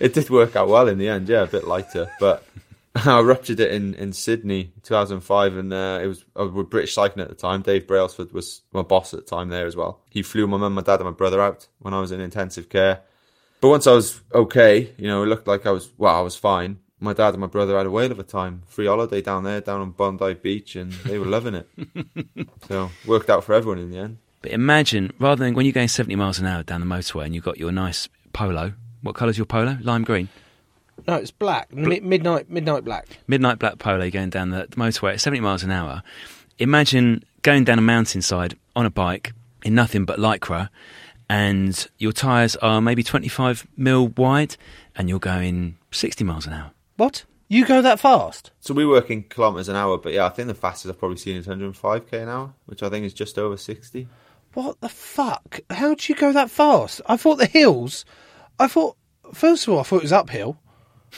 [0.00, 2.10] it did work out well in the end, yeah, a bit lighter.
[2.18, 2.44] But
[2.94, 6.94] I ruptured it in, in Sydney, 2005, and uh, it was I was with British
[6.94, 7.62] Cycling at the time.
[7.62, 10.00] Dave Brailsford was my boss at the time there as well.
[10.10, 12.68] He flew my mum, my dad, and my brother out when I was in intensive
[12.68, 13.02] care.
[13.60, 16.36] But once I was okay, you know, it looked like I was well, I was
[16.36, 16.78] fine.
[17.00, 19.60] My dad and my brother had a whale of a time, free holiday down there,
[19.60, 21.68] down on Bondi Beach, and they were loving it.
[22.68, 24.18] so worked out for everyone in the end.
[24.42, 27.34] But imagine, rather than when you're going 70 miles an hour down the motorway and
[27.34, 28.74] you've got your nice polo.
[29.02, 29.78] What colour's your polo?
[29.82, 30.28] Lime green.
[31.06, 31.72] No, it's black.
[31.72, 33.06] Mi- midnight, midnight black.
[33.26, 36.02] midnight black polo going down the, the motorway at 70 miles an hour.
[36.58, 39.32] Imagine going down a mountainside on a bike
[39.64, 40.68] in nothing but lycra,
[41.28, 44.56] and your tyres are maybe 25 mil wide,
[44.94, 46.70] and you're going 60 miles an hour.
[46.96, 47.24] What?
[47.48, 48.50] You go that fast?
[48.60, 51.18] So we work in kilometres an hour, but yeah, I think the fastest I've probably
[51.18, 54.08] seen is 105k an hour, which I think is just over 60.
[54.54, 55.60] What the fuck?
[55.70, 57.00] How do you go that fast?
[57.06, 58.04] I thought the hills.
[58.58, 58.96] I thought
[59.32, 60.58] first of all, I thought it was uphill.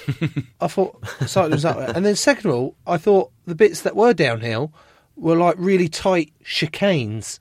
[0.60, 3.96] I thought cycling was up, and then second of all, I thought the bits that
[3.96, 4.72] were downhill
[5.16, 7.38] were like really tight chicanes.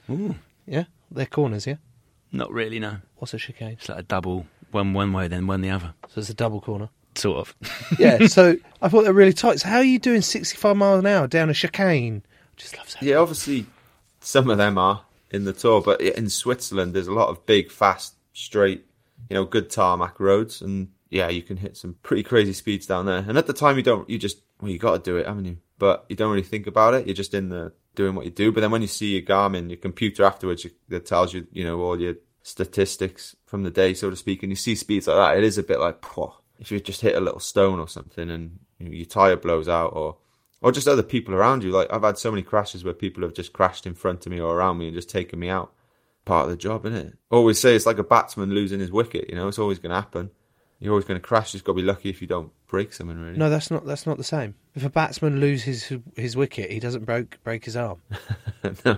[0.66, 1.68] Yeah, they're corners.
[1.68, 1.76] Yeah.
[2.32, 2.98] Not really, no.
[3.18, 3.74] What's a chicane?
[3.74, 5.94] It's like a double, one one way, then one the other.
[6.10, 6.90] So it's a double corner.
[7.16, 7.56] Sort of.
[8.00, 8.28] Yeah.
[8.28, 9.60] so I thought they're really tight.
[9.60, 12.24] So how are you doing sixty-five miles an hour down a chicane?
[12.26, 13.02] I just love that.
[13.02, 13.66] Yeah, obviously
[14.20, 17.72] some of them are in the tour, but in Switzerland there's a lot of big,
[17.72, 18.86] fast, straight,
[19.30, 23.06] you know, good tarmac roads, and yeah, you can hit some pretty crazy speeds down
[23.06, 23.24] there.
[23.28, 25.46] And at the time, you don't, you just, well, you got to do it, haven't
[25.46, 25.58] you?
[25.78, 27.06] But you don't really think about it.
[27.08, 28.52] You're just in the doing what you do.
[28.52, 31.64] But then when you see your Garmin, your computer afterwards, you, that tells you, you
[31.64, 35.18] know, all your statistics from the day, so to speak, and you see speeds like
[35.18, 36.34] that, it is a bit like, Pwah.
[36.60, 39.68] If you just hit a little stone or something, and you know, your tire blows
[39.70, 40.18] out, or
[40.62, 41.72] or just other people around you.
[41.72, 44.40] Like I've had so many crashes where people have just crashed in front of me
[44.40, 45.72] or around me and just taken me out.
[46.26, 47.14] Part of the job, isn't it?
[47.30, 49.30] Always say it's like a batsman losing his wicket.
[49.30, 50.32] You know, it's always going to happen.
[50.80, 51.54] You're always going to crash.
[51.54, 53.20] You've got to be lucky if you don't break something.
[53.20, 53.38] Really.
[53.38, 53.86] No, that's not.
[53.86, 54.56] That's not the same.
[54.74, 58.02] If a batsman loses his, his wicket, he doesn't break break his arm.
[58.86, 58.98] no.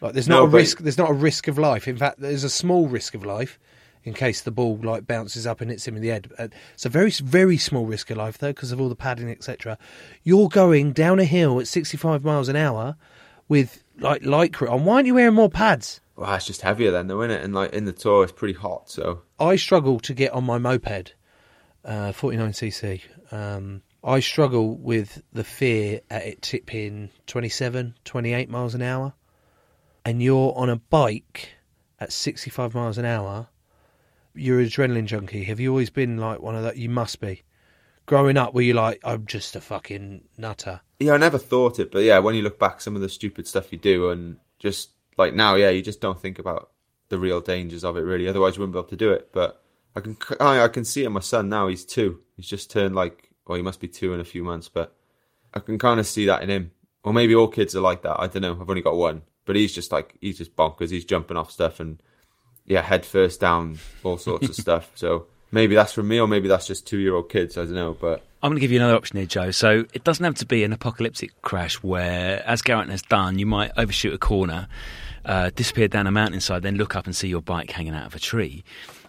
[0.00, 0.78] Like there's No, not a but- risk.
[0.78, 1.88] There's not a risk of life.
[1.88, 3.58] In fact, there's a small risk of life
[4.04, 6.30] in case the ball like bounces up and hits him in the head.
[6.38, 9.30] Uh, It's a very very small risk of life though because of all the padding
[9.30, 9.78] etc.
[10.22, 12.96] You're going down a hill at 65 miles an hour
[13.48, 14.84] with like lycra on.
[14.84, 16.00] Why aren't you wearing more pads?
[16.16, 17.42] Well, it's just heavier then, though, isn't it?
[17.42, 18.90] And like in the tour, it's pretty hot.
[18.90, 21.14] So I struggle to get on my moped,
[21.84, 23.00] uh, 49cc.
[23.32, 29.14] Um, I struggle with the fear at it tipping 27, 28 miles an hour.
[30.04, 31.50] And you're on a bike
[31.98, 33.48] at 65 miles an hour.
[34.34, 35.44] You're an adrenaline junkie.
[35.44, 36.76] Have you always been like one of that?
[36.76, 37.42] You must be.
[38.06, 40.80] Growing up, were you like, I'm just a fucking nutter?
[41.00, 43.46] yeah, I never thought it, but yeah, when you look back, some of the stupid
[43.46, 46.70] stuff you do, and just like now, yeah, you just don't think about
[47.08, 48.02] the real dangers of it.
[48.02, 49.30] Really, otherwise you wouldn't be able to do it.
[49.32, 49.62] But
[49.96, 51.06] I can, I, I can see it.
[51.06, 52.20] in My son now, he's two.
[52.36, 54.68] He's just turned like or he must be two in a few months.
[54.68, 54.94] But
[55.54, 56.70] I can kind of see that in him.
[57.02, 58.20] Or maybe all kids are like that.
[58.20, 58.58] I don't know.
[58.60, 60.90] I've only got one, but he's just like he's just bonkers.
[60.90, 62.02] He's jumping off stuff and
[62.70, 64.92] yeah, head first down, all sorts of stuff.
[64.94, 67.58] So maybe that's from me, or maybe that's just two year old kids.
[67.58, 69.50] I don't know, but I'm going to give you another option here, Joe.
[69.50, 73.44] So it doesn't have to be an apocalyptic crash where, as Geraint has done, you
[73.46, 74.68] might overshoot a corner,
[75.24, 78.14] uh, disappear down a mountainside, then look up and see your bike hanging out of
[78.14, 78.62] a tree.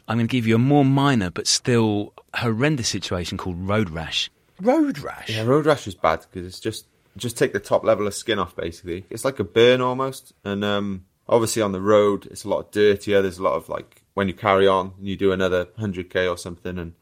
[0.07, 4.31] I'm going to give you a more minor but still horrendous situation called road rash.
[4.59, 5.29] Road rash.
[5.29, 8.39] yeah, road rash is bad because it's just just take the top level of skin
[8.39, 8.55] off.
[8.55, 10.33] Basically, it's like a burn almost.
[10.43, 13.21] And um, obviously on the road, it's a lot dirtier.
[13.21, 16.27] There's a lot of like when you carry on and you do another hundred k
[16.27, 16.93] or something, and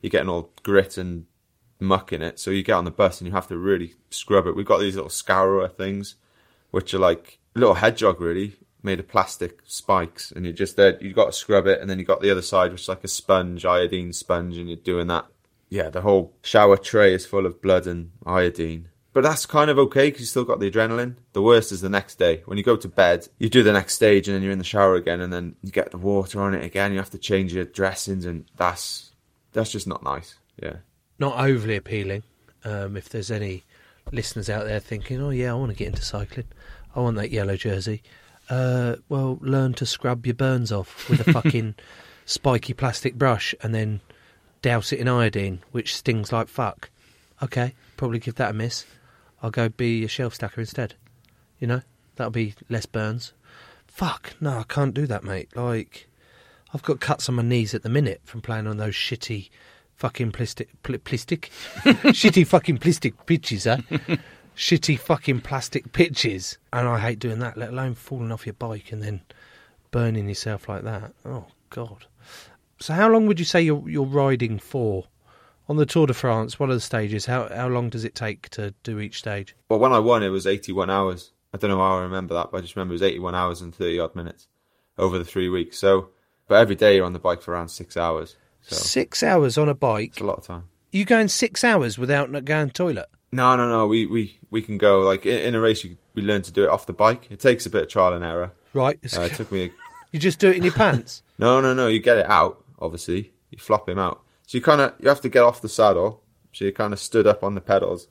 [0.00, 1.26] you're getting all grit and
[1.80, 2.38] muck in it.
[2.38, 4.56] So you get on the bus and you have to really scrub it.
[4.56, 6.14] We've got these little scourer things,
[6.70, 10.82] which are like a little hedgehog really, made of plastic spikes, and you just uh,
[10.82, 10.98] there.
[11.02, 13.04] you've got to scrub it, and then you've got the other side, which is like
[13.04, 15.26] a sponge, iodine sponge, and you're doing that.
[15.68, 18.88] Yeah, the whole shower tray is full of blood and iodine.
[19.16, 21.14] But that's kind of okay because you still got the adrenaline.
[21.32, 22.42] The worst is the next day.
[22.44, 24.62] When you go to bed, you do the next stage and then you're in the
[24.62, 26.92] shower again and then you get the water on it again.
[26.92, 29.12] You have to change your dressings and that's
[29.54, 30.34] that's just not nice.
[30.62, 30.74] Yeah.
[31.18, 32.24] Not overly appealing.
[32.62, 33.64] Um, if there's any
[34.12, 36.48] listeners out there thinking, "Oh yeah, I want to get into cycling.
[36.94, 38.02] I want that yellow jersey."
[38.50, 41.74] Uh, well, learn to scrub your burns off with a fucking
[42.26, 44.02] spiky plastic brush and then
[44.60, 46.90] douse it in iodine, which stings like fuck.
[47.42, 48.84] Okay, probably give that a miss.
[49.46, 50.96] I'll go be a shelf stacker instead.
[51.60, 51.82] You know,
[52.16, 53.32] that'll be less burns.
[53.86, 55.54] Fuck, no, I can't do that, mate.
[55.54, 56.08] Like,
[56.74, 59.50] I've got cuts on my knees at the minute from playing on those shitty
[59.94, 61.52] fucking plastic, pl- plastic,
[61.84, 63.76] shitty fucking plastic pitches, eh?
[64.56, 67.56] shitty fucking plastic pitches, and I hate doing that.
[67.56, 69.20] Let alone falling off your bike and then
[69.92, 71.12] burning yourself like that.
[71.24, 72.06] Oh God.
[72.80, 75.04] So, how long would you say you're you're riding for
[75.68, 76.58] on the Tour de France?
[76.58, 77.26] One of the stages.
[77.26, 79.54] How how long does it take to do each stage?
[79.68, 81.32] Well, when I won, it was 81 hours.
[81.54, 83.60] I don't know how I remember that, but I just remember it was 81 hours
[83.62, 84.48] and 30 odd minutes
[84.98, 85.78] over the three weeks.
[85.78, 86.10] So,
[86.48, 88.36] but every day you're on the bike for around six hours.
[88.62, 90.10] So Six hours on a bike.
[90.10, 90.64] it's a lot of time.
[90.92, 93.06] You going six hours without not going to toilet?
[93.32, 93.86] No, no, no.
[93.86, 95.84] We we we can go like in, in a race.
[95.84, 97.28] You, we learn to do it off the bike.
[97.30, 98.52] It takes a bit of trial and error.
[98.72, 98.98] Right.
[99.16, 99.72] Uh, it took me.
[100.12, 101.22] you just do it in your pants.
[101.38, 101.86] No, no, no.
[101.86, 102.64] You get it out.
[102.78, 104.22] Obviously, you flop him out.
[104.46, 106.22] So you kind of you have to get off the saddle.
[106.52, 108.08] So you kind of stood up on the pedals.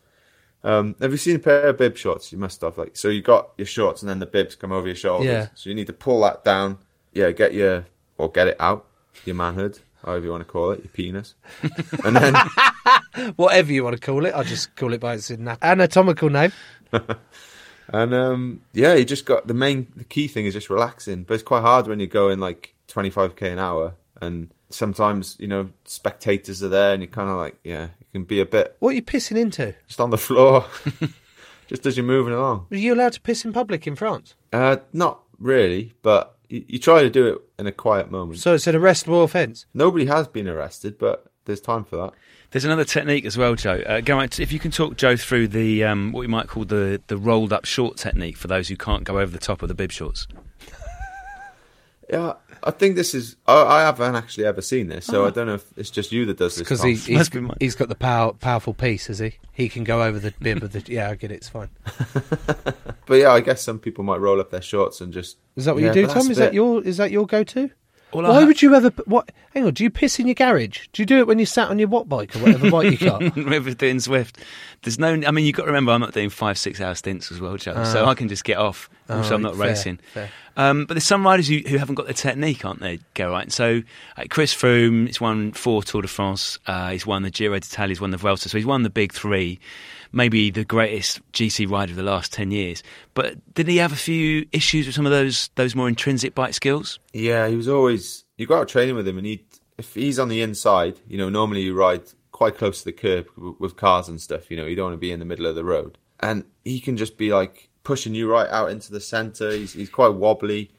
[0.63, 2.31] Um, have you seen a pair of bib shorts?
[2.31, 2.77] You must have.
[2.77, 5.27] Like, so you got your shorts and then the bibs come over your shoulders.
[5.27, 5.47] Yeah.
[5.55, 6.79] So you need to pull that down.
[7.13, 7.85] Yeah, get your
[8.17, 8.85] or get it out.
[9.23, 11.35] Your manhood, however you want to call it, your penis,
[12.03, 12.35] and then
[13.35, 14.33] Whatever you want to call it.
[14.35, 16.51] I just call it by its anatomical name.
[17.87, 21.23] And um, yeah, you just got the main, the key thing is just relaxing.
[21.23, 25.69] But it's quite hard when you're going like 25k an hour, and sometimes you know
[25.85, 28.89] spectators are there, and you're kind of like, yeah, it can be a bit What
[28.89, 29.73] are you pissing into?
[29.87, 30.65] just on the floor,
[31.67, 32.67] just as you're moving along.
[32.71, 34.35] Are you allowed to piss in public in France?
[34.53, 38.39] Uh, not really, but you, you try to do it in a quiet moment.
[38.39, 39.65] So it's an arrestable offence.
[39.73, 42.13] Nobody has been arrested, but there's time for that.
[42.51, 43.83] There's another technique as well, Joe.
[43.85, 46.63] Uh, go on, if you can talk Joe through the um, what you might call
[46.63, 49.67] the the rolled up short technique for those who can't go over the top of
[49.67, 50.25] the bib shorts.
[52.09, 52.33] Yeah,
[52.65, 53.35] I think this is.
[53.45, 56.25] I, I haven't actually ever seen this, so I don't know if it's just you
[56.25, 56.63] that does this.
[56.63, 59.35] Because he, he's, he's got the power, powerful piece, has he?
[59.53, 60.83] He can go over the bib of the.
[60.87, 61.35] Yeah, I get it.
[61.35, 61.69] It's fine.
[63.05, 65.37] But yeah, I guess some people might roll up their shorts and just.
[65.55, 66.27] Is that what Yeah, you do, Tom?
[66.27, 67.69] a Is that your is that your go to?
[68.23, 68.89] All Why ha- would you ever?
[69.05, 69.31] What?
[69.53, 69.73] Hang on.
[69.73, 70.87] Do you piss in your garage?
[70.93, 72.97] Do you do it when you sat on your what bike or whatever bike you
[73.09, 73.21] got?
[73.35, 74.35] Remember doing Zwift.
[74.83, 75.07] There's no.
[75.13, 77.57] I mean, you've got to remember, I'm not doing five, six hour stints as well,
[77.57, 77.83] Joe.
[77.85, 78.89] so I can just get off.
[79.09, 79.99] Also, Oh, I'm not fair, racing.
[80.13, 80.29] fair.
[80.57, 82.99] Um, but there's some riders who, who haven't got the technique, aren't they?
[83.13, 83.51] Go right.
[83.51, 83.81] So
[84.17, 86.57] uh, Chris Froome, he's won four Tour de France.
[86.65, 87.89] Uh, he's won the Giro d'Italia.
[87.91, 88.47] He's won the Vuelta.
[88.49, 89.59] So he's won the big three.
[90.15, 92.81] Maybe the greatest GC rider of the last ten years.
[93.13, 96.53] But did he have a few issues with some of those those more intrinsic bike
[96.53, 96.99] skills?
[97.13, 98.23] Yeah, he was always.
[98.37, 99.45] You go out training with him, and he
[99.77, 103.27] if he's on the inside, you know, normally you ride quite close to the curb
[103.59, 104.49] with cars and stuff.
[104.49, 106.79] You know, you don't want to be in the middle of the road, and he
[106.79, 109.51] can just be like pushing you right out into the center.
[109.51, 110.71] He's he's quite wobbly.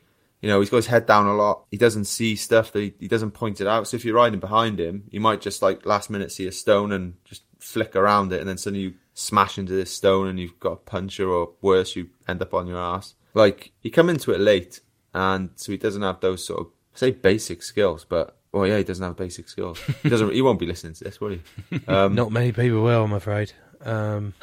[0.42, 1.64] You know, he's got his head down a lot.
[1.70, 2.72] He doesn't see stuff.
[2.72, 3.88] That he, he doesn't point it out.
[3.88, 6.92] So if you're riding behind him, you might just like last minute see a stone
[6.92, 10.60] and just flick around it, and then suddenly you smash into this stone, and you've
[10.60, 13.14] got a puncture, or worse, you end up on your ass.
[13.34, 14.80] Like he come into it late,
[15.12, 18.84] and so he doesn't have those sort of say basic skills, but well, yeah, he
[18.84, 19.80] doesn't have basic skills.
[20.02, 20.32] He doesn't.
[20.32, 21.40] he won't be listening to this, will he?
[21.88, 23.52] Um, Not many people will, I'm afraid.
[23.82, 24.34] Um,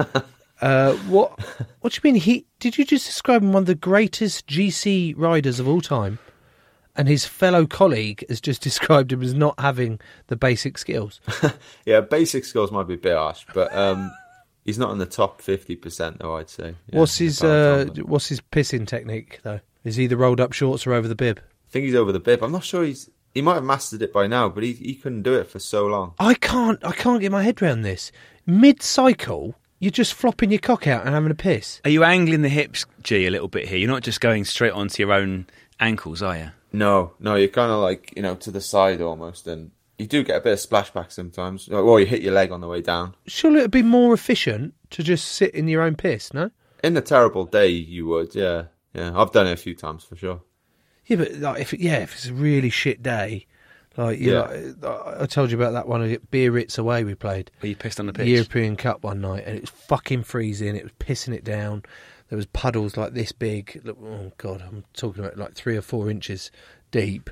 [0.60, 1.38] uh, what?
[1.80, 2.20] What do you mean?
[2.20, 6.18] He did you just describe him one of the greatest GC riders of all time,
[6.96, 11.20] and his fellow colleague has just described him as not having the basic skills.
[11.84, 14.12] Yeah, basic skills might be a bit harsh, but um,
[14.64, 16.36] he's not in the top fifty percent, though.
[16.36, 16.76] I'd say.
[16.86, 17.86] Yeah, what's his uh.
[18.04, 19.60] What's his pissing technique though?
[19.84, 21.40] Is he the rolled up shorts or over the bib?
[21.40, 22.42] I think he's over the bib.
[22.42, 23.10] I'm not sure he's.
[23.34, 25.86] He might have mastered it by now, but he he couldn't do it for so
[25.86, 26.14] long.
[26.18, 26.84] I can't.
[26.84, 28.12] I can't get my head around this.
[28.46, 31.80] Mid cycle, you're just flopping your cock out and having a piss.
[31.84, 33.78] Are you angling the hips, G, a little bit here?
[33.78, 35.46] You're not just going straight onto your own
[35.80, 36.50] ankles, are you?
[36.72, 40.22] No, no, you're kind of like you know to the side almost, and you do
[40.24, 41.68] get a bit of splashback sometimes.
[41.68, 43.14] Or you hit your leg on the way down.
[43.26, 46.50] Surely it'd be more efficient to just sit in your own piss, no?
[46.82, 48.34] In a terrible day, you would.
[48.34, 49.12] Yeah, yeah.
[49.14, 50.40] I've done it a few times for sure.
[51.06, 53.46] Yeah, but like if yeah, if it's a really shit day,
[53.96, 54.70] like you Yeah.
[54.80, 57.50] know, I told you about that one at Biarritz away we played.
[57.62, 58.28] Are you pissed on the the pitch?
[58.28, 60.74] European Cup one night, and it was fucking freezing.
[60.74, 61.82] It was pissing it down.
[62.32, 63.82] There was puddles like this big.
[63.86, 66.50] Oh god, I'm talking about like three or four inches
[66.90, 67.28] deep,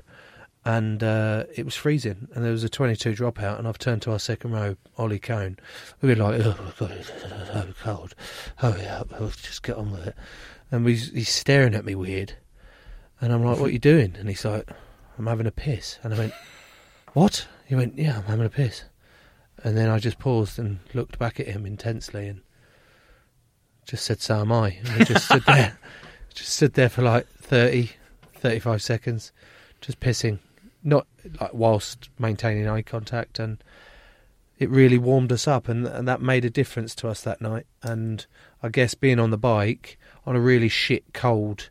[0.62, 2.28] and uh, it was freezing.
[2.34, 5.58] And there was a 22 dropout, and I've turned to our second row, Ollie Kohn.
[6.02, 8.14] We were like, oh god, it's so cold.
[8.56, 10.16] Hurry up, let's just get on with it.
[10.70, 12.34] And we, he's staring at me weird,
[13.22, 14.16] and I'm like, what are you doing?
[14.18, 14.68] And he's like,
[15.16, 15.98] I'm having a piss.
[16.02, 16.34] And I went,
[17.14, 17.48] what?
[17.64, 18.84] He went, yeah, I'm having a piss.
[19.64, 22.42] And then I just paused and looked back at him intensely and
[23.90, 24.78] just said, So am I.
[24.84, 25.76] And we just stood there,
[26.34, 27.90] just stood there for like 30,
[28.34, 29.32] 35 seconds,
[29.80, 30.38] just pissing,
[30.84, 31.06] not
[31.40, 33.40] like whilst maintaining eye contact.
[33.40, 33.62] And
[34.58, 37.66] it really warmed us up, and, and that made a difference to us that night.
[37.82, 38.24] And
[38.62, 41.68] I guess being on the bike on a really shit cold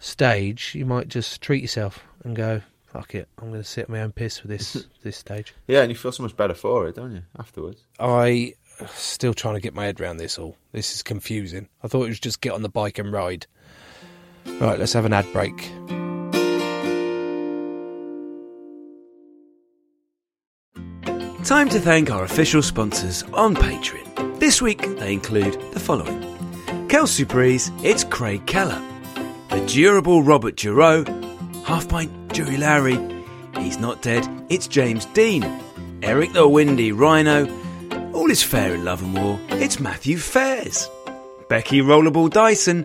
[0.00, 4.00] stage, you might just treat yourself and go, Fuck it, I'm going to sit my
[4.00, 4.72] own piss for this
[5.04, 5.54] this stage.
[5.68, 7.22] Yeah, and you feel so much better for it, don't you?
[7.38, 7.84] Afterwards.
[8.00, 8.54] I
[8.94, 10.56] still trying to get my head around this all.
[10.72, 11.68] This is confusing.
[11.82, 13.46] I thought it was just get on the bike and ride.
[14.60, 15.70] Right, let's have an ad break.
[21.44, 24.38] Time to thank our official sponsors on Patreon.
[24.38, 26.20] This week they include the following
[26.88, 28.82] Kelsey Breeze, it's Craig Keller.
[29.50, 31.04] The durable Robert Giroux,
[31.64, 32.98] Half Pint Jury Lowry,
[33.58, 35.44] He's Not Dead, it's James Dean.
[36.02, 37.46] Eric the Windy Rhino,
[38.18, 40.90] All is Fair in Love and War, it's Matthew Fairs.
[41.48, 42.84] Becky Rollerball Dyson,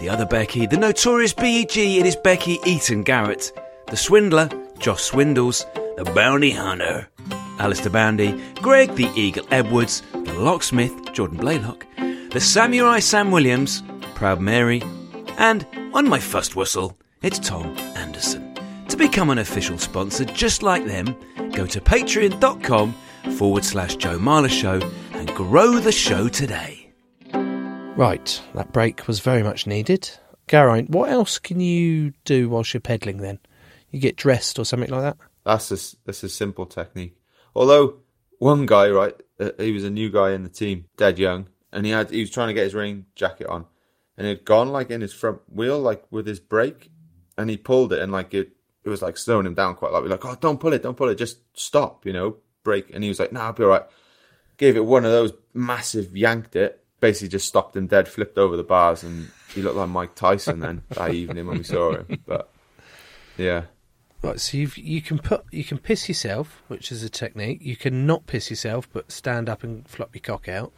[0.00, 3.52] the other Becky, the notorious BEG, it is Becky Eaton Garrett.
[3.86, 5.64] The Swindler, Josh Swindles,
[5.96, 7.08] the Bounty Hunter,
[7.60, 11.86] Alistair Boundy, Greg the Eagle Edwards, the Locksmith, Jordan Blaylock,
[12.32, 13.80] the Samurai Sam Williams,
[14.16, 14.82] Proud Mary,
[15.38, 18.58] and on my first whistle, it's Tom Anderson.
[18.88, 21.14] To become an official sponsor just like them,
[21.52, 22.96] go to patreon.com
[23.32, 24.80] forward slash Joe Marler Show
[25.12, 26.90] and grow the show today.
[27.96, 30.10] Right, that break was very much needed.
[30.48, 33.38] Geraint, what else can you do whilst you're pedaling then?
[33.90, 35.16] You get dressed or something like that?
[35.44, 37.16] That's a, s- that's a simple technique.
[37.54, 38.00] Although
[38.38, 41.86] one guy, right, uh, he was a new guy in the team, dead young, and
[41.86, 43.66] he had he was trying to get his rain jacket on,
[44.18, 46.90] and it had gone like in his front wheel, like with his brake,
[47.38, 48.50] and he pulled it, and like it,
[48.84, 50.02] it was like slowing him down quite a lot.
[50.02, 52.90] We're like, oh, don't pull it, don't pull it, just stop, you know, brake.
[52.92, 53.84] And he was like, nah, I'll be all right.
[54.56, 58.56] Gave it one of those massive, yanked it, basically just stopped him dead, flipped over
[58.56, 62.18] the bars, and he looked like Mike Tyson then that evening when we saw him.
[62.26, 62.50] But
[63.36, 63.64] yeah.
[64.22, 67.58] Right, so you've, you can put you can piss yourself, which is a technique.
[67.60, 70.72] You can not piss yourself, but stand up and flop your cock out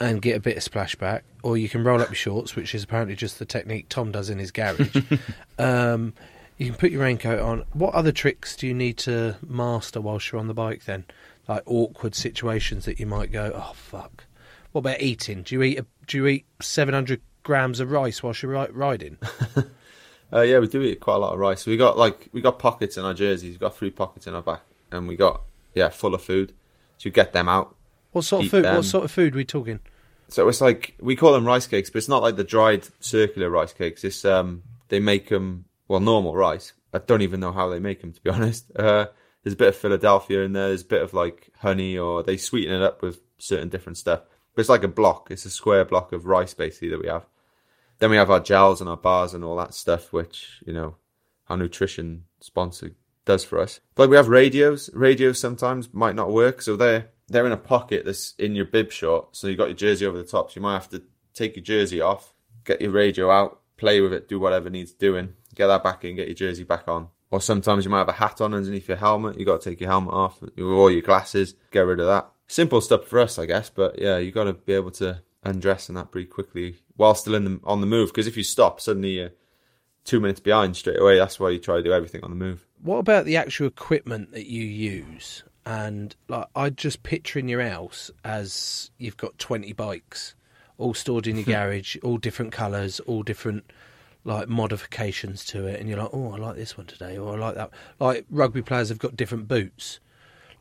[0.00, 2.82] and get a bit of splashback, or you can roll up your shorts, which is
[2.82, 4.96] apparently just the technique Tom does in his garage.
[5.58, 6.12] um,
[6.58, 7.64] you can put your raincoat on.
[7.72, 10.84] What other tricks do you need to master whilst you're on the bike?
[10.84, 11.04] Then,
[11.48, 14.24] like awkward situations that you might go, oh fuck.
[14.72, 15.42] What about eating?
[15.42, 19.18] Do you eat a, do you eat seven hundred grams of rice whilst you're riding?
[20.32, 21.66] Uh, yeah, we do eat quite a lot of rice.
[21.66, 23.54] We got like we got pockets in our jerseys.
[23.54, 25.42] We got three pockets in our back, and we got
[25.74, 26.52] yeah full of food.
[26.98, 27.76] So you get them out.
[28.12, 28.64] What sort of food?
[28.64, 28.76] them.
[28.76, 29.80] What sort of food are we talking?
[30.28, 33.48] So it's like we call them rice cakes, but it's not like the dried circular
[33.48, 34.02] rice cakes.
[34.02, 36.72] It's um they make them well normal rice.
[36.92, 38.70] I don't even know how they make them to be honest.
[38.76, 39.06] Uh,
[39.42, 40.68] there's a bit of Philadelphia in there.
[40.68, 44.22] There's a bit of like honey, or they sweeten it up with certain different stuff.
[44.54, 45.28] But it's like a block.
[45.30, 47.26] It's a square block of rice basically that we have.
[47.98, 50.96] Then we have our gels and our bars and all that stuff, which you know
[51.48, 52.92] our nutrition sponsor
[53.24, 53.80] does for us.
[53.96, 54.90] Like we have radios.
[54.92, 58.90] Radios sometimes might not work, so they're they're in a pocket that's in your bib
[58.90, 59.36] short.
[59.36, 60.50] So you got your jersey over the top.
[60.50, 61.02] So you might have to
[61.34, 62.32] take your jersey off,
[62.64, 66.16] get your radio out, play with it, do whatever needs doing, get that back in,
[66.16, 67.08] get your jersey back on.
[67.30, 69.38] Or sometimes you might have a hat on underneath your helmet.
[69.38, 72.28] You got to take your helmet off, or your glasses, get rid of that.
[72.46, 73.68] Simple stuff for us, I guess.
[73.68, 77.34] But yeah, you got to be able to undress and that pretty quickly while still
[77.34, 78.10] in the on the move.
[78.10, 79.32] Because if you stop, suddenly you're
[80.04, 81.18] two minutes behind straight away.
[81.18, 82.66] That's why you try to do everything on the move.
[82.82, 85.42] What about the actual equipment that you use?
[85.64, 90.34] And like, I just picture in your house as you've got twenty bikes,
[90.78, 93.72] all stored in your garage, all different colours, all different
[94.26, 97.38] like modifications to it, and you're like, oh, I like this one today, or I
[97.38, 97.70] like that.
[97.98, 100.00] Like rugby players have got different boots.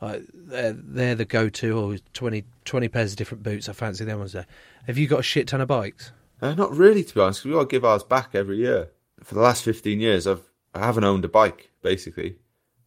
[0.01, 1.77] Like they're, they're the go-to.
[1.77, 3.67] Or 20, 20 pairs of different boots.
[3.67, 4.45] I fancy them ones there.
[4.87, 6.11] Have you got a shit ton of bikes?
[6.41, 7.41] Uh, not really, to be honest.
[7.43, 8.89] 'cause we to give ours back every year.
[9.23, 10.43] For the last fifteen years, I've
[10.73, 12.35] I haven't owned a bike basically.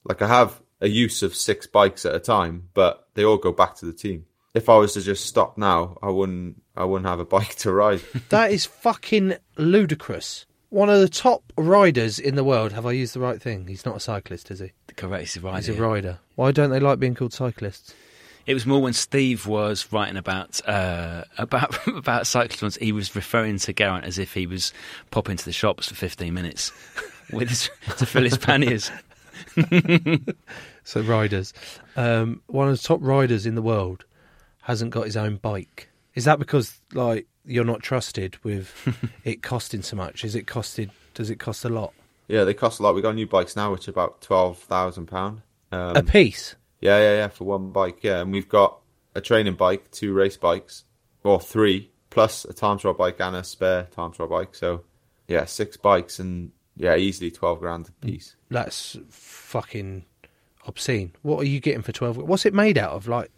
[0.05, 3.51] Like I have a use of six bikes at a time, but they all go
[3.51, 4.27] back to the team.
[4.55, 6.63] If I was to just stop now, I wouldn't.
[6.77, 8.03] I wouldn't have a bike to ride.
[8.29, 10.47] That is fucking ludicrous.
[10.71, 12.73] One of the top riders in the world.
[12.73, 13.67] Have I used the right thing?
[13.67, 14.73] He's not a cyclist, is he?
[14.97, 15.57] Correct, he's right.
[15.57, 15.81] He's a yeah.
[15.81, 16.19] rider.
[16.35, 17.95] Why don't they like being called cyclists?
[18.47, 22.77] It was more when Steve was writing about uh, about about cyclists.
[22.77, 24.73] He was referring to Geraint as if he was
[25.11, 26.73] popping to the shops for fifteen minutes
[27.33, 28.91] with his, to fill his panniers.
[30.89, 31.53] So riders.
[31.97, 34.07] Um, one of the top riders in the world
[34.63, 35.91] hasn't got his own bike.
[36.15, 38.73] Is that because like you're not trusted with
[39.25, 40.25] it costing so much?
[40.25, 40.91] Is it costed?
[41.15, 41.93] Does it cost a lot?
[42.29, 42.95] yeah, they cost a lot.
[42.95, 45.43] We got new bikes now, which are about twelve thousand pound.
[45.73, 46.55] Um, a piece.
[46.81, 48.05] Yeah, yeah, yeah, for one bike.
[48.05, 48.79] Yeah, and we've got
[49.15, 50.85] a training bike, two race bikes,
[51.25, 54.55] or three, plus a time trial bike and a spare time trial bike.
[54.55, 54.85] So,
[55.27, 58.37] yeah, six bikes and yeah, easily twelve grand a piece.
[58.51, 60.05] That's fucking
[60.67, 61.13] obscene.
[61.23, 62.17] What are you getting for twelve?
[62.19, 63.09] What's it made out of?
[63.09, 63.33] Like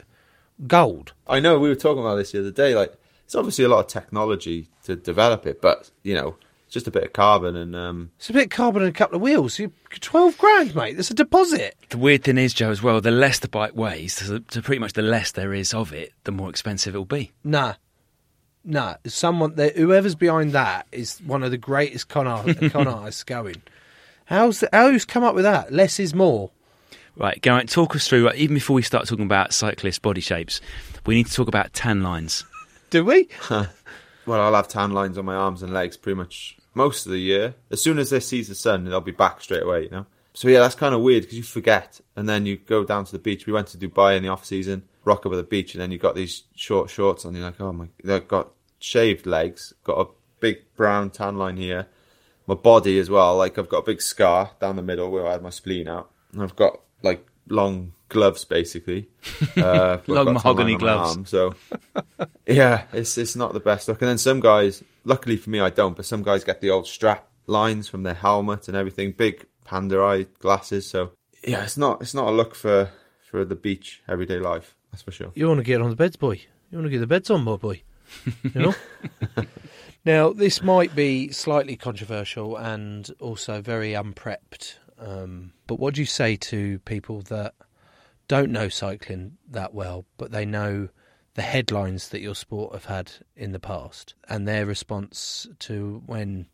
[0.67, 1.13] gold?
[1.27, 2.75] I know we were talking about this the other day.
[2.75, 2.93] Like,
[3.31, 6.91] it's obviously a lot of technology to develop it, but you know, it's just a
[6.91, 9.57] bit of carbon and um, It's a bit of carbon and a couple of wheels.
[9.57, 9.71] You,
[10.01, 10.97] twelve grand, mate.
[10.97, 11.77] That's a deposit.
[11.91, 14.81] The weird thing is, Joe, as well, the less the bike weighs, so, so pretty
[14.81, 17.31] much the less there is of it, the more expensive it will be.
[17.45, 17.75] Nah.
[18.65, 18.97] Nah.
[19.07, 23.63] Someone that whoever's behind that is one of the greatest con, art, con artists going.
[24.25, 25.73] How's the, how's come up with that?
[25.73, 26.51] Less is more.
[27.17, 30.61] Right, Geraint, talk us through, even before we start talking about cyclist body shapes,
[31.07, 32.45] we need to talk about tan lines.
[32.91, 33.29] Do we?
[33.51, 33.69] well,
[34.29, 37.55] I'll have tan lines on my arms and legs pretty much most of the year.
[37.71, 39.85] As soon as they sees the sun, they'll be back straight away.
[39.85, 40.07] You know.
[40.33, 43.13] So yeah, that's kind of weird because you forget, and then you go down to
[43.13, 43.47] the beach.
[43.47, 45.91] We went to Dubai in the off season, rock up at the beach, and then
[45.91, 47.35] you've got these short shorts on.
[47.35, 50.11] You're like, oh my, they've got shaved legs, got a
[50.41, 51.87] big brown tan line here.
[52.47, 55.33] My body as well, like I've got a big scar down the middle where I
[55.33, 59.09] had my spleen out, and I've got like long gloves basically,
[59.57, 61.17] uh, Long mahogany line on my gloves.
[61.17, 61.55] arm, so
[62.47, 64.03] yeah, it's it's not the best look.
[64.03, 66.87] And then some guys, luckily for me, I don't, but some guys get the old
[66.87, 70.87] strap lines from their helmet and everything, big panda eye glasses.
[70.87, 72.91] So yeah, it's not it's not a look for
[73.31, 74.77] for the beach everyday life.
[74.91, 75.33] That's for sure.
[75.35, 76.43] You want to get on the beds, boy.
[76.71, 77.83] You want to get the beds on, boy, boy.
[78.43, 78.75] You know.
[80.05, 84.79] now, this might be slightly controversial and also very unprepped.
[84.99, 87.55] Um, but what do you say to people that
[88.31, 90.89] don't know cycling that well, but they know
[91.35, 96.47] the headlines that your sport have had in the past, and their response to when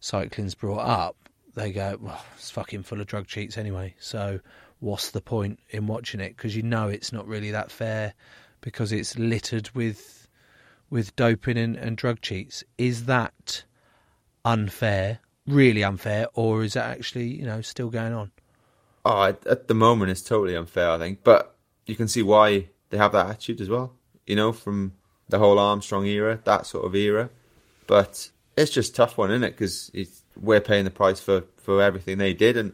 [0.00, 1.16] cycling's brought up,
[1.54, 4.40] they go, "Well, it's fucking full of drug cheats anyway." So,
[4.78, 6.34] what's the point in watching it?
[6.34, 8.14] Because you know it's not really that fair,
[8.62, 10.28] because it's littered with
[10.88, 12.64] with doping and, and drug cheats.
[12.78, 13.64] Is that
[14.46, 15.18] unfair?
[15.46, 18.32] Really unfair, or is that actually you know still going on?
[19.04, 21.20] Oh, at, the moment, it's totally unfair, I think.
[21.24, 23.94] But you can see why they have that attitude as well.
[24.26, 24.92] You know, from
[25.28, 27.30] the whole Armstrong era, that sort of era.
[27.86, 29.56] But it's just tough one, isn't it?
[29.56, 29.90] Because
[30.36, 32.56] we're paying the price for, for everything they did.
[32.56, 32.72] And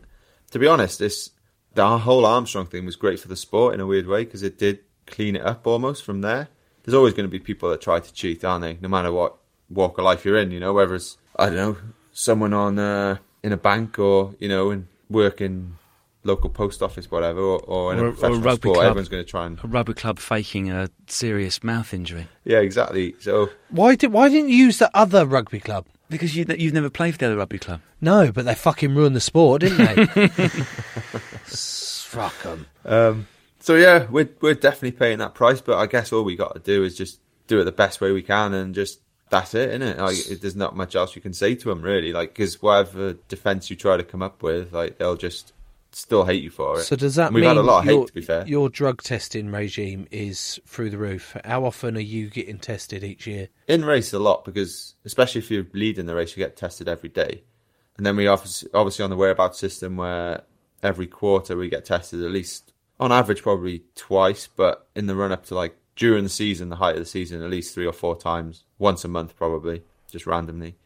[0.51, 1.31] to be honest, this
[1.75, 4.59] the whole Armstrong thing was great for the sport in a weird way because it
[4.59, 6.49] did clean it up almost from there.
[6.83, 8.79] There's always going to be people that try to cheat, aren't they?
[8.81, 9.37] No matter what
[9.69, 11.77] walk of life you're in, you know, whether it's I don't know
[12.13, 15.77] someone on uh, in a bank or you know in working
[16.25, 18.87] local post office, whatever, or, or in Or- or a a professional rugby sport, club.
[18.87, 22.27] everyone's going to try and A rubber club faking a serious mouth injury.
[22.45, 23.15] yeah, exactly.
[23.21, 25.87] So Why did why didn't you use the other rugby club?
[26.11, 27.81] Because you, you've never played for the other rugby club.
[28.01, 30.29] No, but they fucking ruined the sport, didn't they?
[31.47, 32.67] S- Fuck 'em.
[32.85, 33.27] Um,
[33.59, 36.61] so yeah, we're we're definitely paying that price, but I guess all we got to
[36.61, 39.01] do is just do it the best way we can, and just
[39.31, 39.99] that's it, isn't it?
[39.99, 43.15] Like, it- there's not much else you can say to them really, like because whatever
[43.29, 45.54] defense you try to come up with, like they'll just
[45.95, 46.85] still hate you for it.
[46.85, 48.47] So does that And we've mean had a lot of your, hate, to be fair.
[48.47, 51.37] your drug testing regime is through the roof?
[51.45, 53.49] How often are you getting tested each year?
[53.69, 57.09] in race a lot because especially if you're leading the race, you get tested every
[57.09, 57.43] day,
[57.97, 60.43] and then we obviously obviously on the whereabouts system where
[60.83, 65.33] every quarter we get tested at least on average probably twice, but in the run
[65.33, 67.93] up to like during the season, the height of the season, at least three or
[67.93, 70.77] four times, once a month probably, just randomly.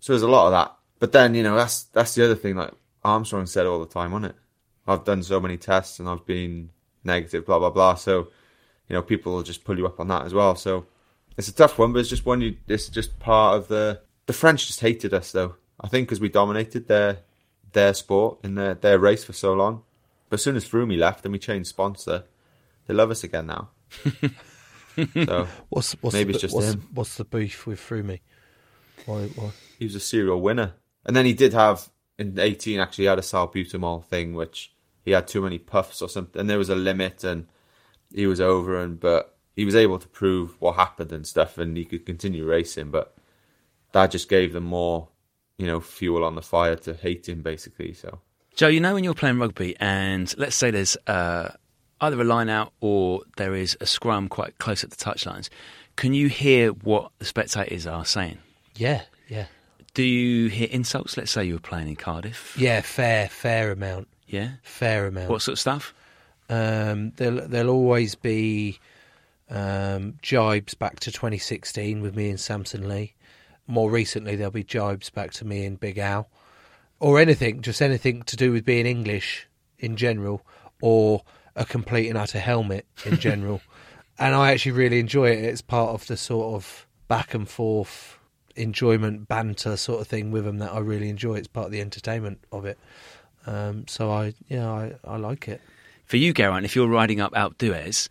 [0.00, 2.56] So there's a lot of that but then you know that's that's the other thing.
[2.56, 2.72] Like
[3.04, 4.34] Armstrong said all the time on it.
[4.88, 6.70] I've done so many tests and I've been
[7.04, 7.94] negative, blah blah blah.
[7.94, 8.28] So
[8.88, 10.56] you know people will just pull you up on that as well.
[10.56, 10.86] So
[11.36, 12.56] it's a tough one, but it's just one you.
[12.66, 14.00] It's just part of the.
[14.26, 15.54] The French just hated us though.
[15.80, 17.18] I think because we dominated their
[17.72, 19.82] their sport in their their race for so long.
[20.28, 22.24] But as soon as Froome left and we changed sponsor,
[22.86, 23.70] they love us again now.
[25.24, 26.88] so What's what's Maybe the, it's just what's, him.
[26.92, 28.20] what's the beef with Froome?
[29.06, 29.50] Why, why?
[29.78, 30.74] he was a serial winner.
[31.06, 34.72] And then he did have in eighteen actually had a salbutamol thing, which
[35.08, 37.46] he had too many puffs or something, and there was a limit, and
[38.14, 41.76] he was over, and but he was able to prove what happened and stuff, and
[41.76, 43.16] he could continue racing, but
[43.92, 45.08] that just gave them more,
[45.56, 47.92] you know, fuel on the fire to hate him basically.
[47.94, 48.20] So
[48.54, 51.48] Joe, you know when you're playing rugby and let's say there's uh,
[52.00, 55.48] either a line out or there is a scrum quite close at the touchlines,
[55.96, 58.38] can you hear what the spectators are saying?
[58.76, 59.46] Yeah, yeah,
[59.94, 61.16] Do you hear insults?
[61.16, 62.54] Let's say you were playing in Cardiff.
[62.56, 62.80] yeah.
[62.82, 64.50] Fair, fair amount, Yeah.
[64.62, 65.30] fair amount.
[65.30, 65.94] What sort of stuff?
[66.50, 68.78] Um, there'll there'll always be
[69.50, 73.14] um, jibes back to 2016 with me and Samson Lee.
[73.66, 76.28] More recently, there'll be jibes back to me and Big Al,
[77.00, 79.46] or anything, just anything to do with being English
[79.78, 80.44] in general,
[80.80, 81.22] or
[81.54, 83.60] a complete and utter helmet in general.
[84.18, 85.44] and I actually really enjoy it.
[85.44, 88.18] It's part of the sort of back and forth
[88.56, 91.34] enjoyment, banter sort of thing with them that I really enjoy.
[91.34, 92.78] It's part of the entertainment of it.
[93.46, 95.60] Um, so I, yeah, I, I like it.
[96.04, 98.08] For you, Geraint, if you're riding up Alpe d'Huez,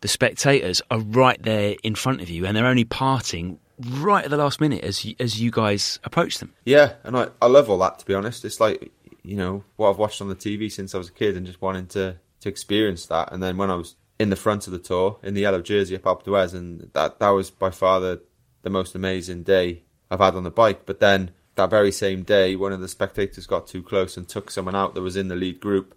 [0.00, 4.30] the spectators are right there in front of you and they're only parting right at
[4.30, 6.52] the last minute as you, as you guys approach them.
[6.64, 8.44] Yeah, and I, I love all that to be honest.
[8.44, 11.36] It's like you know what I've watched on the TV since I was a kid,
[11.36, 13.32] and just wanting to to experience that.
[13.32, 15.96] And then when I was in the front of the tour in the yellow jersey
[15.96, 18.22] up Alpe d'Huez, and that that was by far the
[18.62, 20.86] the most amazing day I've had on the bike.
[20.86, 24.50] But then that very same day, one of the spectators got too close and took
[24.50, 25.94] someone out that was in the lead group.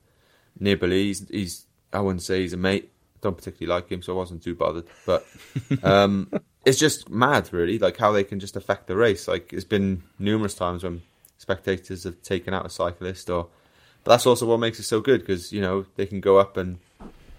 [0.60, 2.92] Nibali, he's, he's I wouldn't say he's a mate.
[3.18, 4.86] I Don't particularly like him, so I wasn't too bothered.
[5.06, 5.26] But
[5.84, 6.32] um,
[6.66, 9.28] it's just mad, really, like how they can just affect the race.
[9.28, 11.02] Like it's been numerous times when
[11.38, 13.48] spectators have taken out a cyclist, or
[14.04, 16.56] but that's also what makes it so good because you know they can go up
[16.56, 16.80] and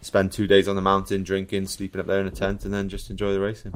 [0.03, 2.89] spend two days on the mountain drinking, sleeping up there in a tent, and then
[2.89, 3.75] just enjoy the racing.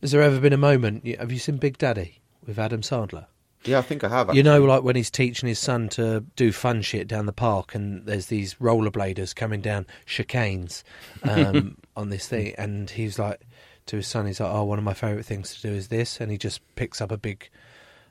[0.00, 1.06] Has there ever been a moment?
[1.18, 3.26] Have you seen Big Daddy with Adam Sandler?
[3.64, 4.34] Yeah, I think I have.
[4.34, 7.74] You know, like when he's teaching his son to do fun shit down the park,
[7.74, 10.82] and there's these rollerbladers coming down chicanes
[11.22, 13.42] um, on this thing, and he's like
[13.86, 16.20] to his son, he's like, "Oh, one of my favourite things to do is this,"
[16.20, 17.50] and he just picks up a big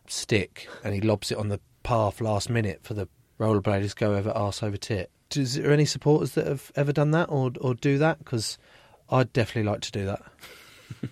[0.07, 3.07] stick and he lobs it on the path last minute for the
[3.39, 5.09] rollerbladers go over arse over tit.
[5.35, 8.19] Is there any supporters that have ever done that or or do that?
[8.19, 8.57] Because
[9.09, 10.21] I'd definitely like to do that.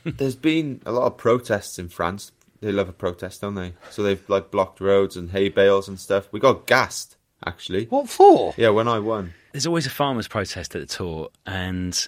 [0.17, 2.31] There's been a lot of protests in France.
[2.61, 3.73] They love a protest, don't they?
[3.91, 6.27] So they've like blocked roads and hay bales and stuff.
[6.31, 7.85] We got gassed actually.
[7.85, 8.53] What for?
[8.57, 9.33] Yeah, when I won.
[9.51, 12.07] There's always a farmers' protest at the tour, and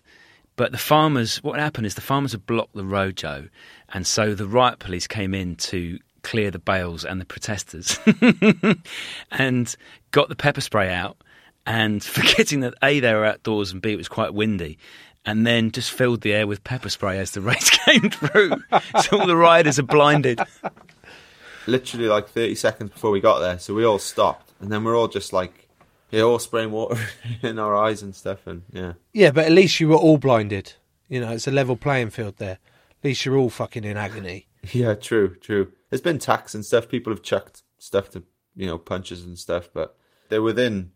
[0.56, 3.47] but the farmers, what happened is the farmers had blocked the road, Joe,
[3.89, 8.00] and so the riot police came in to clear the bales and the protesters,
[9.32, 9.76] and
[10.12, 11.18] got the pepper spray out,
[11.66, 14.78] and forgetting that a they were outdoors and b it was quite windy.
[15.26, 18.51] And then just filled the air with pepper spray as the race came through.
[19.03, 20.39] so all the riders are blinded.
[21.67, 24.97] Literally like 30 seconds before we got there, so we all stopped, and then we're
[24.97, 25.67] all just like,
[26.09, 26.97] yeah, all spraying water
[27.43, 28.93] in our eyes and stuff, and yeah.
[29.13, 30.74] Yeah, but at least you were all blinded.
[31.09, 32.57] You know, it's a level playing field there.
[32.91, 34.45] At least you're all fucking in agony.
[34.74, 35.72] Yeah, true, true.
[35.89, 36.89] There's been tax and stuff.
[36.89, 38.24] People have chucked stuff to,
[38.57, 39.95] you know, punches and stuff, but
[40.28, 40.91] they're within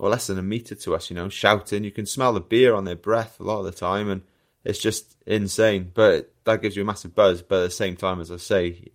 [0.00, 1.84] or less than a meter to us, you know, shouting.
[1.84, 4.22] You can smell the beer on their breath a lot of the time, and
[4.64, 5.92] it's just insane.
[5.92, 7.42] But that gives you a massive buzz.
[7.42, 8.92] But at the same time, as I say,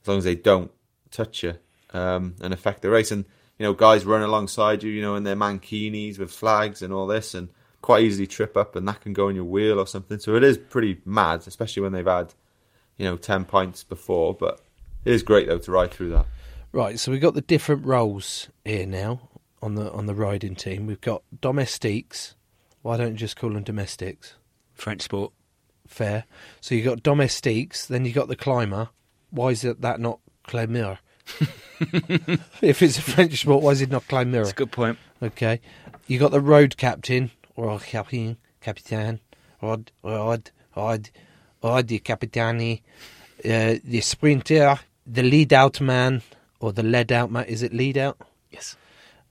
[0.00, 0.70] as long as they don't
[1.10, 1.54] touch you
[1.92, 3.24] um, and affect the race, and
[3.58, 7.08] you know, guys run alongside you, you know, in their mankinis with flags and all
[7.08, 7.48] this, and
[7.82, 10.20] quite easily trip up, and that can go on your wheel or something.
[10.20, 12.32] So it is pretty mad, especially when they've had,
[12.96, 14.34] you know, ten pints before.
[14.34, 14.60] But
[15.04, 16.26] it is great though to ride through that.
[16.70, 19.30] Right, so we've got the different roles here now
[19.64, 20.86] on the on the riding team.
[20.86, 22.36] We've got domestiques.
[22.82, 24.34] Why don't you just call them domestics?
[24.74, 25.32] French sport.
[25.88, 26.24] Fair.
[26.60, 28.90] So you've got domestiques, then you got the climber.
[29.30, 30.98] Why is it that not climeur?
[32.60, 34.42] if it's a French sport, why is it not climeur?
[34.42, 34.98] That's a good point.
[35.22, 35.60] Okay.
[36.06, 39.20] You got the road captain or captain, captain,
[39.62, 41.08] rod, rod, rod,
[41.62, 42.82] rod, the capitani,
[43.44, 46.20] uh, the sprinter, the lead out man
[46.60, 47.46] or the lead out man.
[47.46, 48.20] Is it lead out?
[48.50, 48.76] Yes.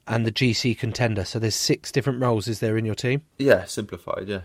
[0.07, 1.23] And the GC contender.
[1.23, 2.47] So there's six different roles.
[2.47, 3.21] Is there in your team?
[3.37, 4.27] Yeah, simplified.
[4.27, 4.41] Yeah.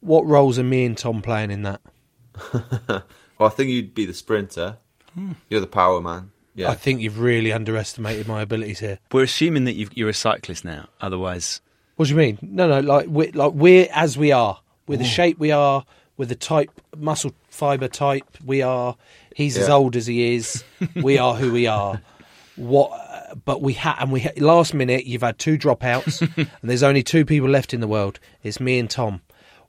[0.00, 1.80] What roles are me and Tom playing in that?
[2.52, 3.02] well,
[3.40, 4.78] I think you'd be the sprinter.
[5.14, 5.32] Hmm.
[5.50, 6.30] You're the power man.
[6.54, 6.70] Yeah.
[6.70, 8.98] I think you've really underestimated my abilities here.
[9.12, 10.88] We're assuming that you've, you're a cyclist now.
[11.02, 11.60] Otherwise,
[11.96, 12.38] What do you mean?
[12.40, 15.84] No, no, like we're like we're as we are, with the shape we are,
[16.16, 18.96] with the type muscle fiber type we are.
[19.34, 20.64] He's as old as he is.
[20.94, 22.00] we are who we are.
[22.56, 22.90] What?
[23.44, 25.04] But we had, and we ha- last minute.
[25.06, 28.18] You've had two dropouts, and there's only two people left in the world.
[28.42, 29.20] It's me and Tom.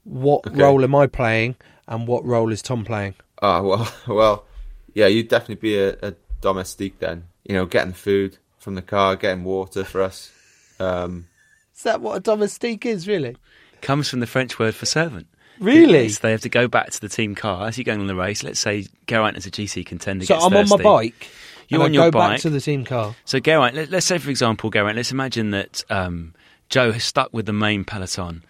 [0.04, 0.56] What Okay.
[0.62, 1.56] role am I playing,
[1.88, 3.16] and what role is Tom playing?
[3.42, 4.46] Ah, well, well,
[4.94, 7.26] yeah, you'd definitely be a, a domestique then.
[7.46, 10.32] You know, getting food from the car, getting water for us.
[10.80, 11.28] Um,
[11.76, 13.36] Is that what a domestique is, really?
[13.82, 15.28] comes from the French word for servant.
[15.60, 16.04] Really?
[16.04, 18.16] Yes, they have to go back to the team car as you're going on the
[18.16, 18.44] race.
[18.44, 20.26] Let's say Geraint is a GC contender.
[20.26, 21.28] So gets I'm on my bike.
[21.70, 22.32] You're and on I your go bike.
[22.34, 23.16] back to the team car.
[23.26, 26.34] So Geraint, let, let's say for example, Geraint, let's imagine that um,
[26.70, 28.44] Joe has stuck with the main peloton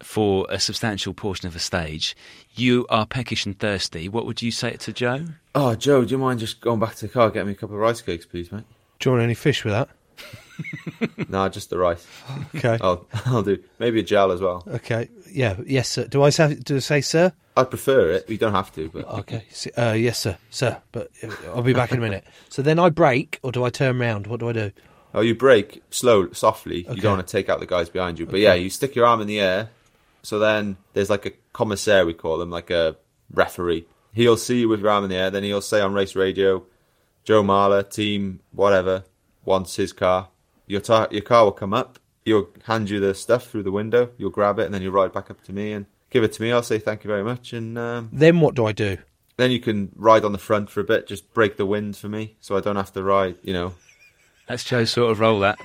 [0.00, 2.16] for a substantial portion of a stage.
[2.54, 4.08] You are peckish and thirsty.
[4.08, 5.24] What would you say to Joe?
[5.54, 7.76] oh, Joe, do you mind just going back to the car, getting me a couple
[7.76, 8.64] of rice cakes, please, mate?
[8.98, 9.88] Do you want any fish with that?
[11.28, 12.06] nah, just the rice.
[12.54, 12.78] Okay.
[12.80, 13.62] I'll, I'll do.
[13.78, 14.64] Maybe a gel as well.
[14.66, 15.08] Okay.
[15.30, 15.56] Yeah.
[15.66, 16.06] Yes, sir.
[16.06, 17.32] Do I say, do I say sir?
[17.56, 18.28] I'd prefer it.
[18.30, 19.44] You don't have to, but Okay.
[19.76, 20.36] Uh, yes, sir.
[20.50, 20.80] Sir.
[20.92, 22.24] But uh, I'll be back in a minute.
[22.48, 24.26] So then I break, or do I turn round?
[24.26, 24.72] What do I do?
[25.14, 26.84] oh, you break slow, softly.
[26.86, 26.96] Okay.
[26.96, 28.26] You don't want to take out the guys behind you.
[28.26, 29.70] But yeah, you stick your arm in the air.
[30.22, 32.96] So then there's like a commissaire, we call him, like a
[33.32, 33.86] referee.
[34.12, 35.30] He'll see you with your arm in the air.
[35.30, 36.64] Then he'll say on race radio,
[37.24, 39.04] Joe Marler, team, whatever,
[39.44, 40.28] wants his car.
[40.70, 41.98] Your, tar- your car will come up.
[42.24, 44.10] You'll hand you the stuff through the window.
[44.18, 46.42] You'll grab it, and then you ride back up to me and give it to
[46.42, 46.52] me.
[46.52, 48.98] I'll say thank you very much, and um, Then what do I do?
[49.36, 51.06] then you can ride on the front for a bit.
[51.06, 53.36] Just break the wind for me, so I don't have to ride.
[53.42, 53.74] You know,
[54.46, 55.40] That's Joe's sort of role.
[55.40, 55.58] That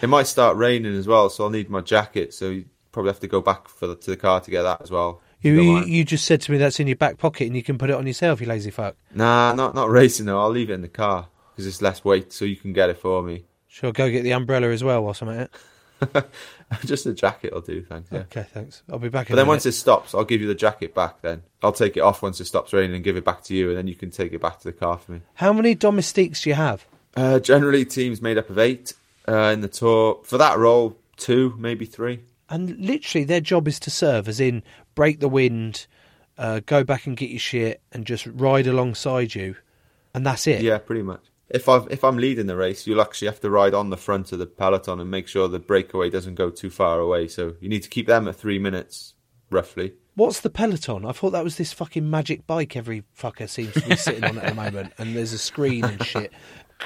[0.00, 2.32] it might start raining as well, so I'll need my jacket.
[2.34, 4.80] So you probably have to go back for the, to the car to get that
[4.82, 5.20] as well.
[5.42, 7.76] You, you you just said to me that's in your back pocket and you can
[7.76, 8.40] put it on yourself.
[8.40, 8.96] You lazy fuck.
[9.14, 10.40] Nah, not not racing though.
[10.40, 12.98] I'll leave it in the car because it's less weight, so you can get it
[12.98, 13.44] for me.
[13.72, 13.90] Sure.
[13.90, 15.50] Go get the umbrella as well whilst I'm at
[16.04, 16.30] it.
[16.84, 18.10] Just a jacket will do, thanks.
[18.12, 18.18] Yeah.
[18.20, 18.42] Okay.
[18.52, 18.82] Thanks.
[18.90, 19.30] I'll be back.
[19.30, 19.74] In But then a once minute.
[19.74, 21.22] it stops, I'll give you the jacket back.
[21.22, 23.70] Then I'll take it off once it stops raining and give it back to you,
[23.70, 25.20] and then you can take it back to the car for me.
[25.34, 26.84] How many domestiques do you have?
[27.16, 28.92] Uh, generally, teams made up of eight
[29.26, 30.20] uh, in the tour.
[30.24, 32.20] For that role, two, maybe three.
[32.50, 34.62] And literally, their job is to serve, as in
[34.94, 35.86] break the wind,
[36.36, 39.56] uh, go back and get your shit, and just ride alongside you,
[40.12, 40.60] and that's it.
[40.62, 41.22] Yeah, pretty much.
[41.52, 44.32] If I if I'm leading the race, you'll actually have to ride on the front
[44.32, 47.28] of the peloton and make sure the breakaway doesn't go too far away.
[47.28, 49.14] So you need to keep them at three minutes,
[49.50, 49.94] roughly.
[50.14, 51.06] What's the peloton?
[51.06, 54.38] I thought that was this fucking magic bike every fucker seems to be sitting on
[54.38, 56.32] at the moment, and there's a screen and shit.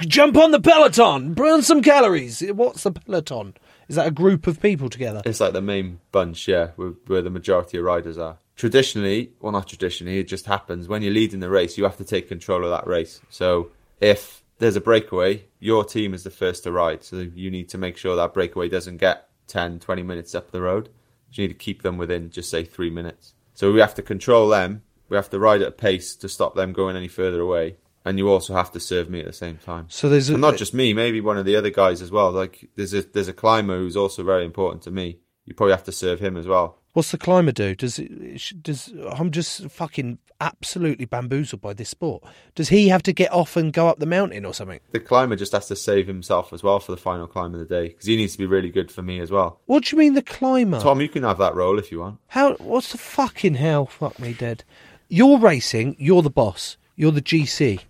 [0.02, 2.40] Jump on the peloton, burn some calories.
[2.40, 3.54] What's the peloton?
[3.88, 5.22] Is that a group of people together?
[5.24, 8.38] It's like the main bunch, yeah, where, where the majority of riders are.
[8.56, 12.04] Traditionally, well, not traditionally, it just happens when you're leading the race, you have to
[12.04, 13.20] take control of that race.
[13.28, 17.04] So if there's a breakaway, your team is the first to ride.
[17.04, 20.62] So you need to make sure that breakaway doesn't get 10, 20 minutes up the
[20.62, 20.88] road.
[21.32, 23.34] You need to keep them within, just say, three minutes.
[23.54, 24.82] So we have to control them.
[25.08, 27.76] We have to ride at a pace to stop them going any further away.
[28.04, 29.86] And you also have to serve me at the same time.
[29.88, 32.30] So there's a, And not just me, maybe one of the other guys as well.
[32.30, 35.18] Like there's a there's a climber who's also very important to me.
[35.44, 36.78] You probably have to serve him as well.
[36.96, 37.74] What's the climber do?
[37.74, 42.24] Does it, does I'm just fucking absolutely bamboozled by this sport.
[42.54, 44.80] Does he have to get off and go up the mountain or something?
[44.92, 47.66] The climber just has to save himself as well for the final climb of the
[47.66, 49.60] day because he needs to be really good for me as well.
[49.66, 50.80] What do you mean the climber?
[50.80, 52.18] Tom, you can have that role if you want.
[52.28, 52.54] How?
[52.54, 53.84] What's the fucking hell?
[53.84, 54.64] Fuck me dead.
[55.08, 55.96] You're racing.
[55.98, 56.78] You're the boss.
[56.96, 57.80] You're the GC.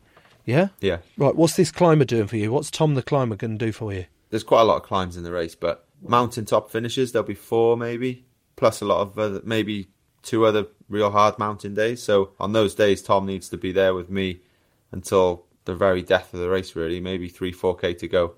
[0.44, 0.68] Yeah.
[0.80, 1.34] Yeah, Right.
[1.34, 2.52] What's this climber doing for you?
[2.52, 4.06] What's Tom the climber going to do for you?
[4.30, 7.76] there's quite a lot of climbs in the race, but mountaintop finishes there'll be four
[7.76, 8.25] maybe,
[8.56, 9.88] plus a lot of other, maybe
[10.22, 12.02] two other real hard mountain days.
[12.02, 14.40] So on those days, Tom needs to be there with me
[14.90, 16.74] until the very death of the race.
[16.74, 18.34] Really, maybe three, four k to go.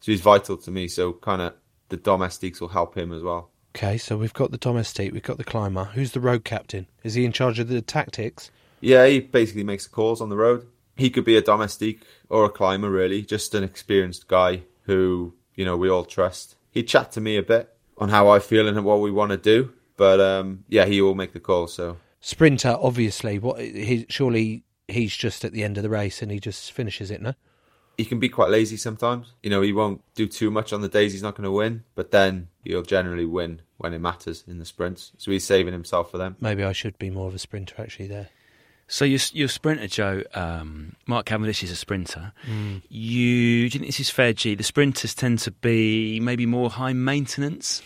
[0.00, 0.88] So he's vital to me.
[0.88, 1.54] So kind of
[1.88, 3.50] the domestiques will help him as well.
[3.76, 3.98] Okay.
[3.98, 5.12] So we've got the domestique.
[5.12, 5.84] We've got the climber.
[5.84, 6.86] Who's the road captain?
[7.02, 8.50] Is he in charge of the tactics?
[8.80, 10.66] Yeah, he basically makes the calls on the road.
[10.96, 15.64] He could be a domestique or a climber, really, just an experienced guy who, you
[15.64, 16.56] know, we all trust.
[16.70, 19.36] He'd chat to me a bit on how I feel and what we want to
[19.36, 21.66] do, but um, yeah, he will make the call.
[21.66, 23.38] So Sprinter, obviously.
[23.38, 23.60] What?
[23.60, 27.22] He surely he's just at the end of the race and he just finishes it.
[27.22, 27.34] No.
[27.96, 29.32] he can be quite lazy sometimes.
[29.42, 31.84] You know, he won't do too much on the days he's not going to win,
[31.94, 35.12] but then he'll generally win when it matters in the sprints.
[35.18, 36.36] So he's saving himself for them.
[36.40, 38.08] Maybe I should be more of a sprinter actually.
[38.08, 38.28] There.
[38.88, 40.22] So you're, you're a sprinter, Joe.
[40.34, 42.32] Um, Mark Cavendish is a sprinter.
[42.46, 42.82] Mm.
[42.88, 44.54] You do you think this is fair, G?
[44.54, 47.82] The sprinters tend to be maybe more high maintenance,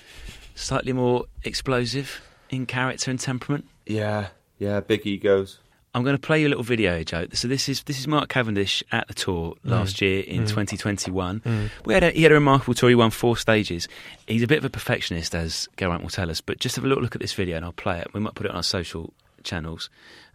[0.55, 2.21] slightly more explosive
[2.51, 3.67] in character and temperament.
[3.87, 4.29] Yeah,
[4.59, 5.61] yeah, big egos.
[5.95, 7.27] I'm going to play you a little video, Joe.
[7.33, 11.71] So this is this is Mark Cavendish at the tour last year in 2021.
[11.87, 12.91] We had a, he had a remarkable tour.
[12.91, 13.89] He won four stages.
[14.27, 16.43] He's a bit of a perfectionist, as Geraint will tell us.
[16.43, 18.13] But just have a little look at this video, and I'll play it.
[18.13, 19.15] We might put it on our social
[19.47, 19.89] channels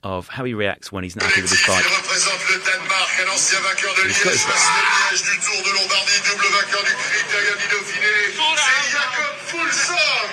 [0.04, 1.84] of how he reacts when he's not happy with his bike.
[1.84, 5.36] Qui représente le Danemark, un ancien vainqueur de He's got Liège, his- Bastogne Liège, du
[5.46, 8.14] Tour de Lombardie, double vainqueur du Criterium du Dauphiné.
[8.32, 10.26] C'est Jakob Fuglsang.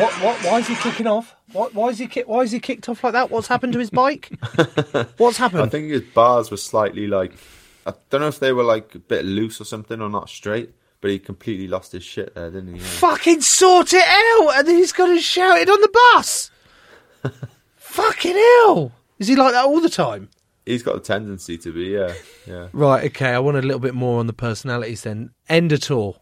[0.00, 0.12] What?
[0.22, 0.36] What?
[0.44, 1.34] Why is he kicking off?
[1.52, 1.74] What?
[1.74, 2.06] Why is he?
[2.06, 3.30] Ki- why is he kicked off like that?
[3.30, 4.30] What's happened to his bike?
[5.18, 5.62] What's happened?
[5.62, 7.32] I think his bars were slightly like
[7.86, 10.70] I don't know if they were like a bit loose or something or not straight,
[11.00, 12.80] but he completely lost his shit there, didn't he?
[12.80, 12.86] Yeah.
[12.86, 16.50] Fucking sort it out, and then he's got to shout it on the bus.
[17.76, 18.92] Fucking hell!
[19.18, 20.28] Is he like that all the time?
[20.64, 22.14] He's got a tendency to be, yeah,
[22.46, 22.68] yeah.
[22.72, 23.06] Right.
[23.06, 23.30] Okay.
[23.30, 25.30] I want a little bit more on the personalities then.
[25.48, 26.16] End a tour.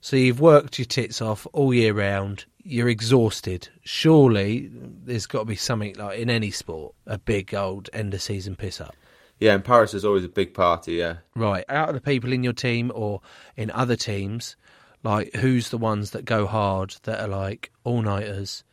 [0.00, 2.44] So you've worked your tits off all year round.
[2.62, 3.68] You're exhausted.
[3.84, 8.20] Surely there's got to be something like in any sport, a big old end of
[8.20, 8.96] season piss up.
[9.40, 11.16] Yeah, in Paris there's always a big party, yeah.
[11.34, 11.64] Right.
[11.68, 13.20] Out of the people in your team or
[13.56, 14.56] in other teams,
[15.02, 18.64] like who's the ones that go hard that are like all nighters,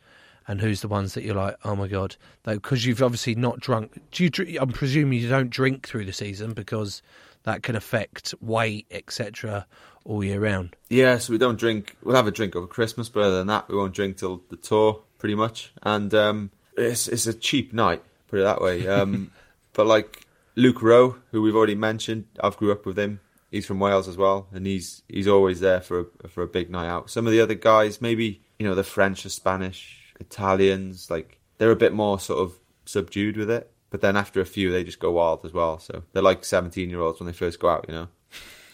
[0.48, 4.00] and who's the ones that you're like, oh my god, because you've obviously not drunk.
[4.10, 4.58] Do you?
[4.60, 7.02] I'm presuming you don't drink through the season because
[7.44, 9.66] that can affect weight, etc.
[10.04, 10.76] all year round.
[10.88, 11.96] Yeah, so we don't drink.
[12.02, 14.56] We'll have a drink over Christmas, but other than that, we won't drink till the
[14.56, 15.72] tour, pretty much.
[15.82, 18.86] And um, it's it's a cheap night, put it that way.
[18.86, 19.32] Um,
[19.72, 23.20] but like Luke Rowe, who we've already mentioned, I've grew up with him.
[23.50, 26.70] He's from Wales as well, and he's he's always there for a, for a big
[26.70, 27.10] night out.
[27.10, 31.70] Some of the other guys, maybe you know the French or Spanish, Italians, like they're
[31.70, 33.70] a bit more sort of subdued with it.
[33.90, 35.78] But then after a few, they just go wild as well.
[35.78, 38.08] So they're like seventeen year olds when they first go out, you know.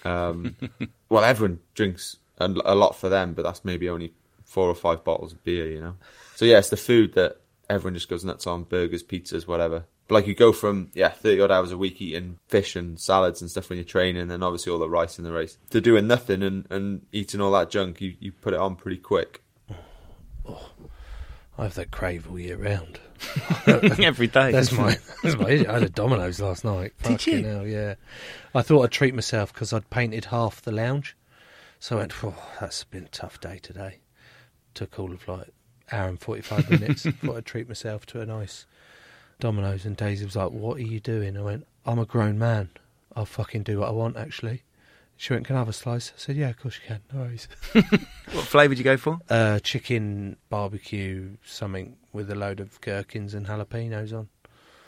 [0.05, 0.57] Um,
[1.09, 4.12] well, everyone drinks a, a lot for them, but that's maybe only
[4.45, 5.97] four or five bottles of beer, you know.
[6.37, 9.87] So yeah, it's the food that everyone just goes nuts on: burgers, pizzas, whatever.
[10.09, 13.42] But like you go from yeah thirty odd hours a week eating fish and salads
[13.42, 16.06] and stuff when you're training, and obviously all the rice in the race, to doing
[16.06, 19.42] nothing and, and eating all that junk, you, you put it on pretty quick.
[21.59, 23.00] I have that crave all year round.
[23.66, 24.52] Every day.
[24.52, 25.50] That's my that's my.
[25.50, 26.92] I had a Domino's last night.
[27.02, 27.44] Did you?
[27.44, 27.96] Hell, yeah.
[28.54, 31.16] I thought I'd treat myself because I'd painted half the lounge,
[31.80, 32.24] so I went.
[32.24, 33.98] Oh, that's been a tough day today.
[34.74, 35.48] Took all of like
[35.90, 37.02] hour and forty five minutes.
[37.24, 38.64] thought I'd treat myself to a nice
[39.41, 42.70] Domino's, and Daisy was like, "What are you doing?" I went, "I'm a grown man.
[43.14, 44.62] I'll fucking do what I want." Actually,
[45.16, 47.01] she went, "Can I have a slice?" I said, "Yeah, of course you can.
[47.12, 47.49] No worries."
[48.32, 49.18] What flavour did you go for?
[49.30, 54.28] uh, chicken barbecue something with a load of gherkins and jalapenos on.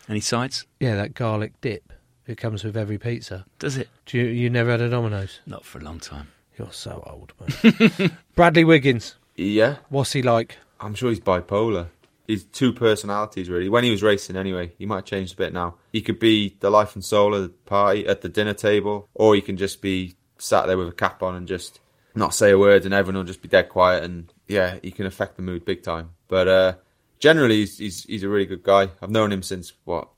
[0.09, 0.67] Any sides?
[0.79, 1.93] Yeah, that garlic dip.
[2.27, 3.47] It comes with every pizza.
[3.59, 3.89] Does it?
[4.07, 5.41] Do you you never had a Domino's?
[5.47, 6.29] Not for a long time.
[6.59, 8.11] You're so old, man.
[8.35, 9.15] Bradley Wiggins.
[9.37, 10.59] Yeah, What's he like?
[10.81, 11.87] I'm sure he's bipolar.
[12.31, 13.69] He's two personalities really.
[13.69, 15.75] When he was racing, anyway, he might have changed a bit now.
[15.93, 19.35] He could be the life and soul of the party at the dinner table, or
[19.35, 21.81] he can just be sat there with a cap on and just
[22.15, 24.05] not say a word, and everyone will just be dead quiet.
[24.05, 26.11] And yeah, he can affect the mood big time.
[26.29, 26.75] But uh,
[27.19, 28.91] generally, he's, he's he's a really good guy.
[29.03, 30.09] I've known him since what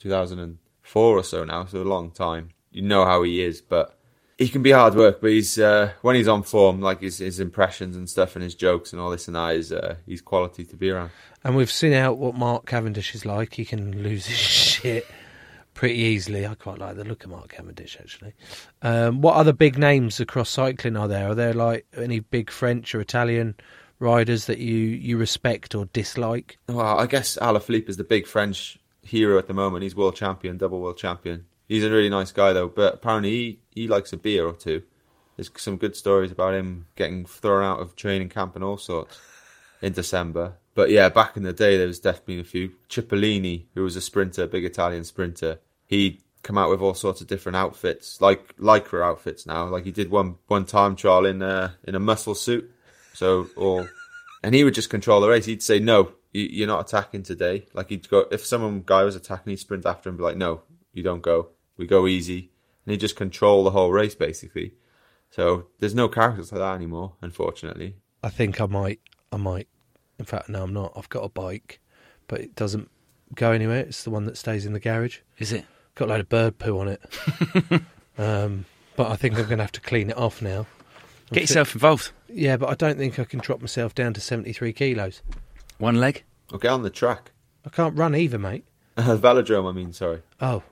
[0.00, 2.50] 2004 or so now, so a long time.
[2.70, 3.98] You know how he is, but
[4.42, 7.40] he can be hard work, but he's uh, when he's on form, like his his
[7.40, 10.64] impressions and stuff, and his jokes and all this and that is uh, he's quality
[10.64, 11.10] to be around.
[11.44, 13.54] And we've seen out what Mark Cavendish is like.
[13.54, 15.06] He can lose his shit
[15.74, 16.46] pretty easily.
[16.46, 18.34] I quite like the look of Mark Cavendish, actually.
[18.82, 21.30] Um, what other big names across cycling are there?
[21.30, 23.54] Are there like any big French or Italian
[23.98, 26.58] riders that you, you respect or dislike?
[26.68, 29.82] Well, I guess Alaphilippe is the big French hero at the moment.
[29.82, 31.46] He's world champion, double world champion.
[31.68, 34.82] He's a really nice guy though, but apparently he, he likes a beer or two.
[35.36, 39.18] There's some good stories about him getting thrown out of training camp and all sorts
[39.80, 40.54] in December.
[40.74, 42.72] But yeah, back in the day, there was definitely a few.
[42.88, 47.26] Cipollini, who was a sprinter, big Italian sprinter, he'd come out with all sorts of
[47.26, 49.66] different outfits, like lycra outfits now.
[49.66, 52.70] Like he did one one time trial in a in a muscle suit,
[53.12, 53.86] so all,
[54.42, 55.44] and he would just control the race.
[55.44, 59.16] He'd say, "No, you, you're not attacking today." Like he'd go if some guy was
[59.16, 60.62] attacking, he'd sprint after him, and be like, "No,
[60.92, 61.48] you don't go.
[61.76, 62.51] We go easy,"
[62.84, 64.74] and he'd just control the whole race basically.
[65.30, 67.96] So there's no characters like that anymore, unfortunately.
[68.22, 69.00] I think I might.
[69.32, 69.68] I might.
[70.18, 70.92] In fact, no, I'm not.
[70.94, 71.80] I've got a bike,
[72.28, 72.90] but it doesn't
[73.34, 73.80] go anywhere.
[73.80, 75.18] It's the one that stays in the garage.
[75.38, 75.64] Is it?
[75.94, 77.02] Got a load of bird poo on it.
[78.18, 80.66] um, but I think I'm going to have to clean it off now.
[81.32, 82.12] Get yourself involved.
[82.28, 85.22] Yeah, but I don't think I can drop myself down to 73 kilos.
[85.78, 86.24] One leg.
[86.52, 87.32] Okay, on the track,
[87.64, 88.64] I can't run either, mate.
[88.96, 89.68] Uh, velodrome.
[89.68, 90.22] I mean, sorry.
[90.40, 90.62] Oh,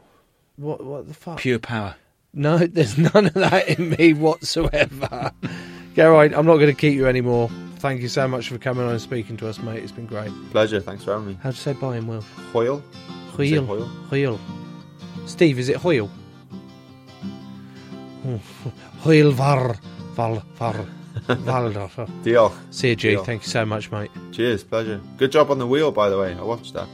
[0.61, 0.85] what?
[0.85, 1.39] What the fuck?
[1.39, 1.97] Pure power.
[2.33, 5.33] No, there's none of that in me whatsoever.
[5.97, 7.51] Go right, I'm not going to keep you anymore.
[7.79, 9.83] thank you so much for coming on and speaking to us, mate.
[9.83, 10.31] It's been great.
[10.53, 10.81] Pleasure.
[10.81, 11.39] Thanks for having me.
[11.43, 12.25] How do you say bye in Welsh?
[12.53, 12.83] Hwyl.
[13.37, 13.67] Say Hwyl.
[13.67, 13.89] Hwyl.
[14.09, 14.39] Hwyl.
[15.27, 16.09] Steve, is it Hwyl?
[19.03, 19.77] Hwyl var
[20.15, 20.87] val var val.
[22.23, 22.53] Diolch.
[22.71, 23.11] See you, G.
[23.11, 23.25] Deal.
[23.25, 24.11] Thank you so much, mate.
[24.33, 24.63] Cheers.
[24.63, 25.01] Pleasure.
[25.17, 26.35] Good job on the wheel, by the way.
[26.35, 26.89] I watched that.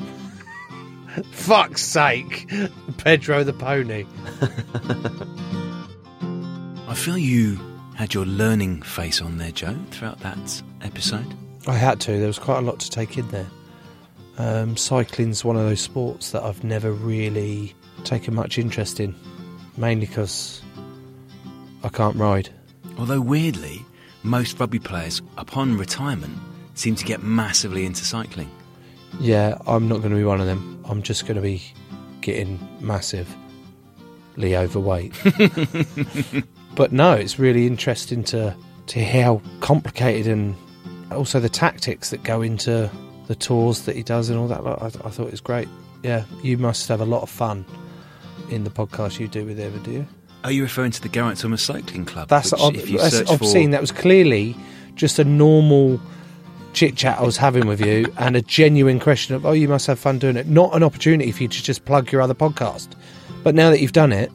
[1.31, 2.51] Fuck's sake,
[2.99, 4.05] Pedro the pony.
[6.89, 7.59] I feel you
[7.95, 11.35] had your learning face on there, Joe, throughout that episode.
[11.67, 12.19] I had to.
[12.19, 13.47] There was quite a lot to take in there.
[14.39, 19.14] Um, cycling's one of those sports that I've never really taken much interest in,
[19.79, 20.62] mainly because
[21.83, 22.51] I can't ride.
[22.99, 23.83] Although weirdly,
[24.23, 26.39] most rugby players, upon retirement,
[26.75, 28.51] seem to get massively into cycling.
[29.19, 30.76] Yeah, I'm not going to be one of them.
[30.89, 31.62] I'm just going to be
[32.20, 35.12] getting massively overweight.
[36.74, 38.55] but no, it's really interesting to
[38.89, 40.55] to hear how complicated and
[41.11, 42.89] also the tactics that go into
[43.26, 44.61] the tours that he does and all that.
[44.61, 45.68] I, I thought it was great.
[46.03, 47.64] Yeah, you must have a lot of fun
[48.51, 50.07] in the podcast you do with Eva, do you?
[50.45, 52.28] Are you referring to the Geraint Thomas Cycling Club?
[52.28, 53.68] That's which, ob- if you that's search obscene.
[53.68, 54.57] for, That was clearly
[54.95, 56.01] just a normal
[56.77, 59.87] chit chat I was having with you and a genuine question of, oh, you must
[59.87, 60.47] have fun doing it.
[60.47, 62.89] Not an opportunity for you to just plug your other podcast.
[63.43, 64.31] But now that you've done it,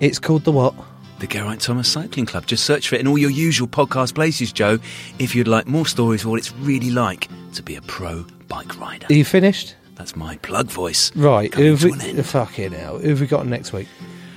[0.00, 0.74] it's called the what?
[1.20, 2.44] the Geraint Thomas Cycling Club.
[2.44, 4.78] Just search for it in all your usual podcast places, Joe,
[5.20, 8.78] if you'd like more stories of what it's really like to be a pro bike
[8.78, 9.06] rider.
[9.08, 9.76] Are you finished?
[9.94, 11.14] That's my plug voice.
[11.14, 11.54] Right.
[11.54, 11.92] Who have we,
[12.22, 12.98] fucking hell.
[12.98, 13.86] Who have we got next week?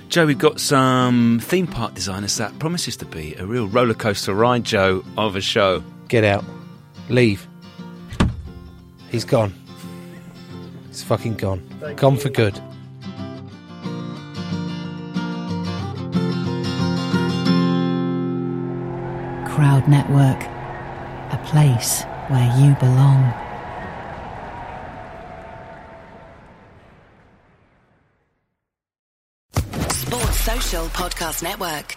[0.09, 4.33] Joe, we've got some theme park designers that promises to be a real roller coaster
[4.33, 5.83] ride, Joe, of a show.
[6.07, 6.45] Get out.
[7.09, 7.46] Leave.
[9.09, 9.53] He's gone.
[10.87, 11.61] He's fucking gone.
[11.95, 12.55] gone for good.
[19.47, 20.43] Crowd Network,
[21.31, 23.33] a place where you belong.
[29.89, 31.95] Sports Social Podcast Network.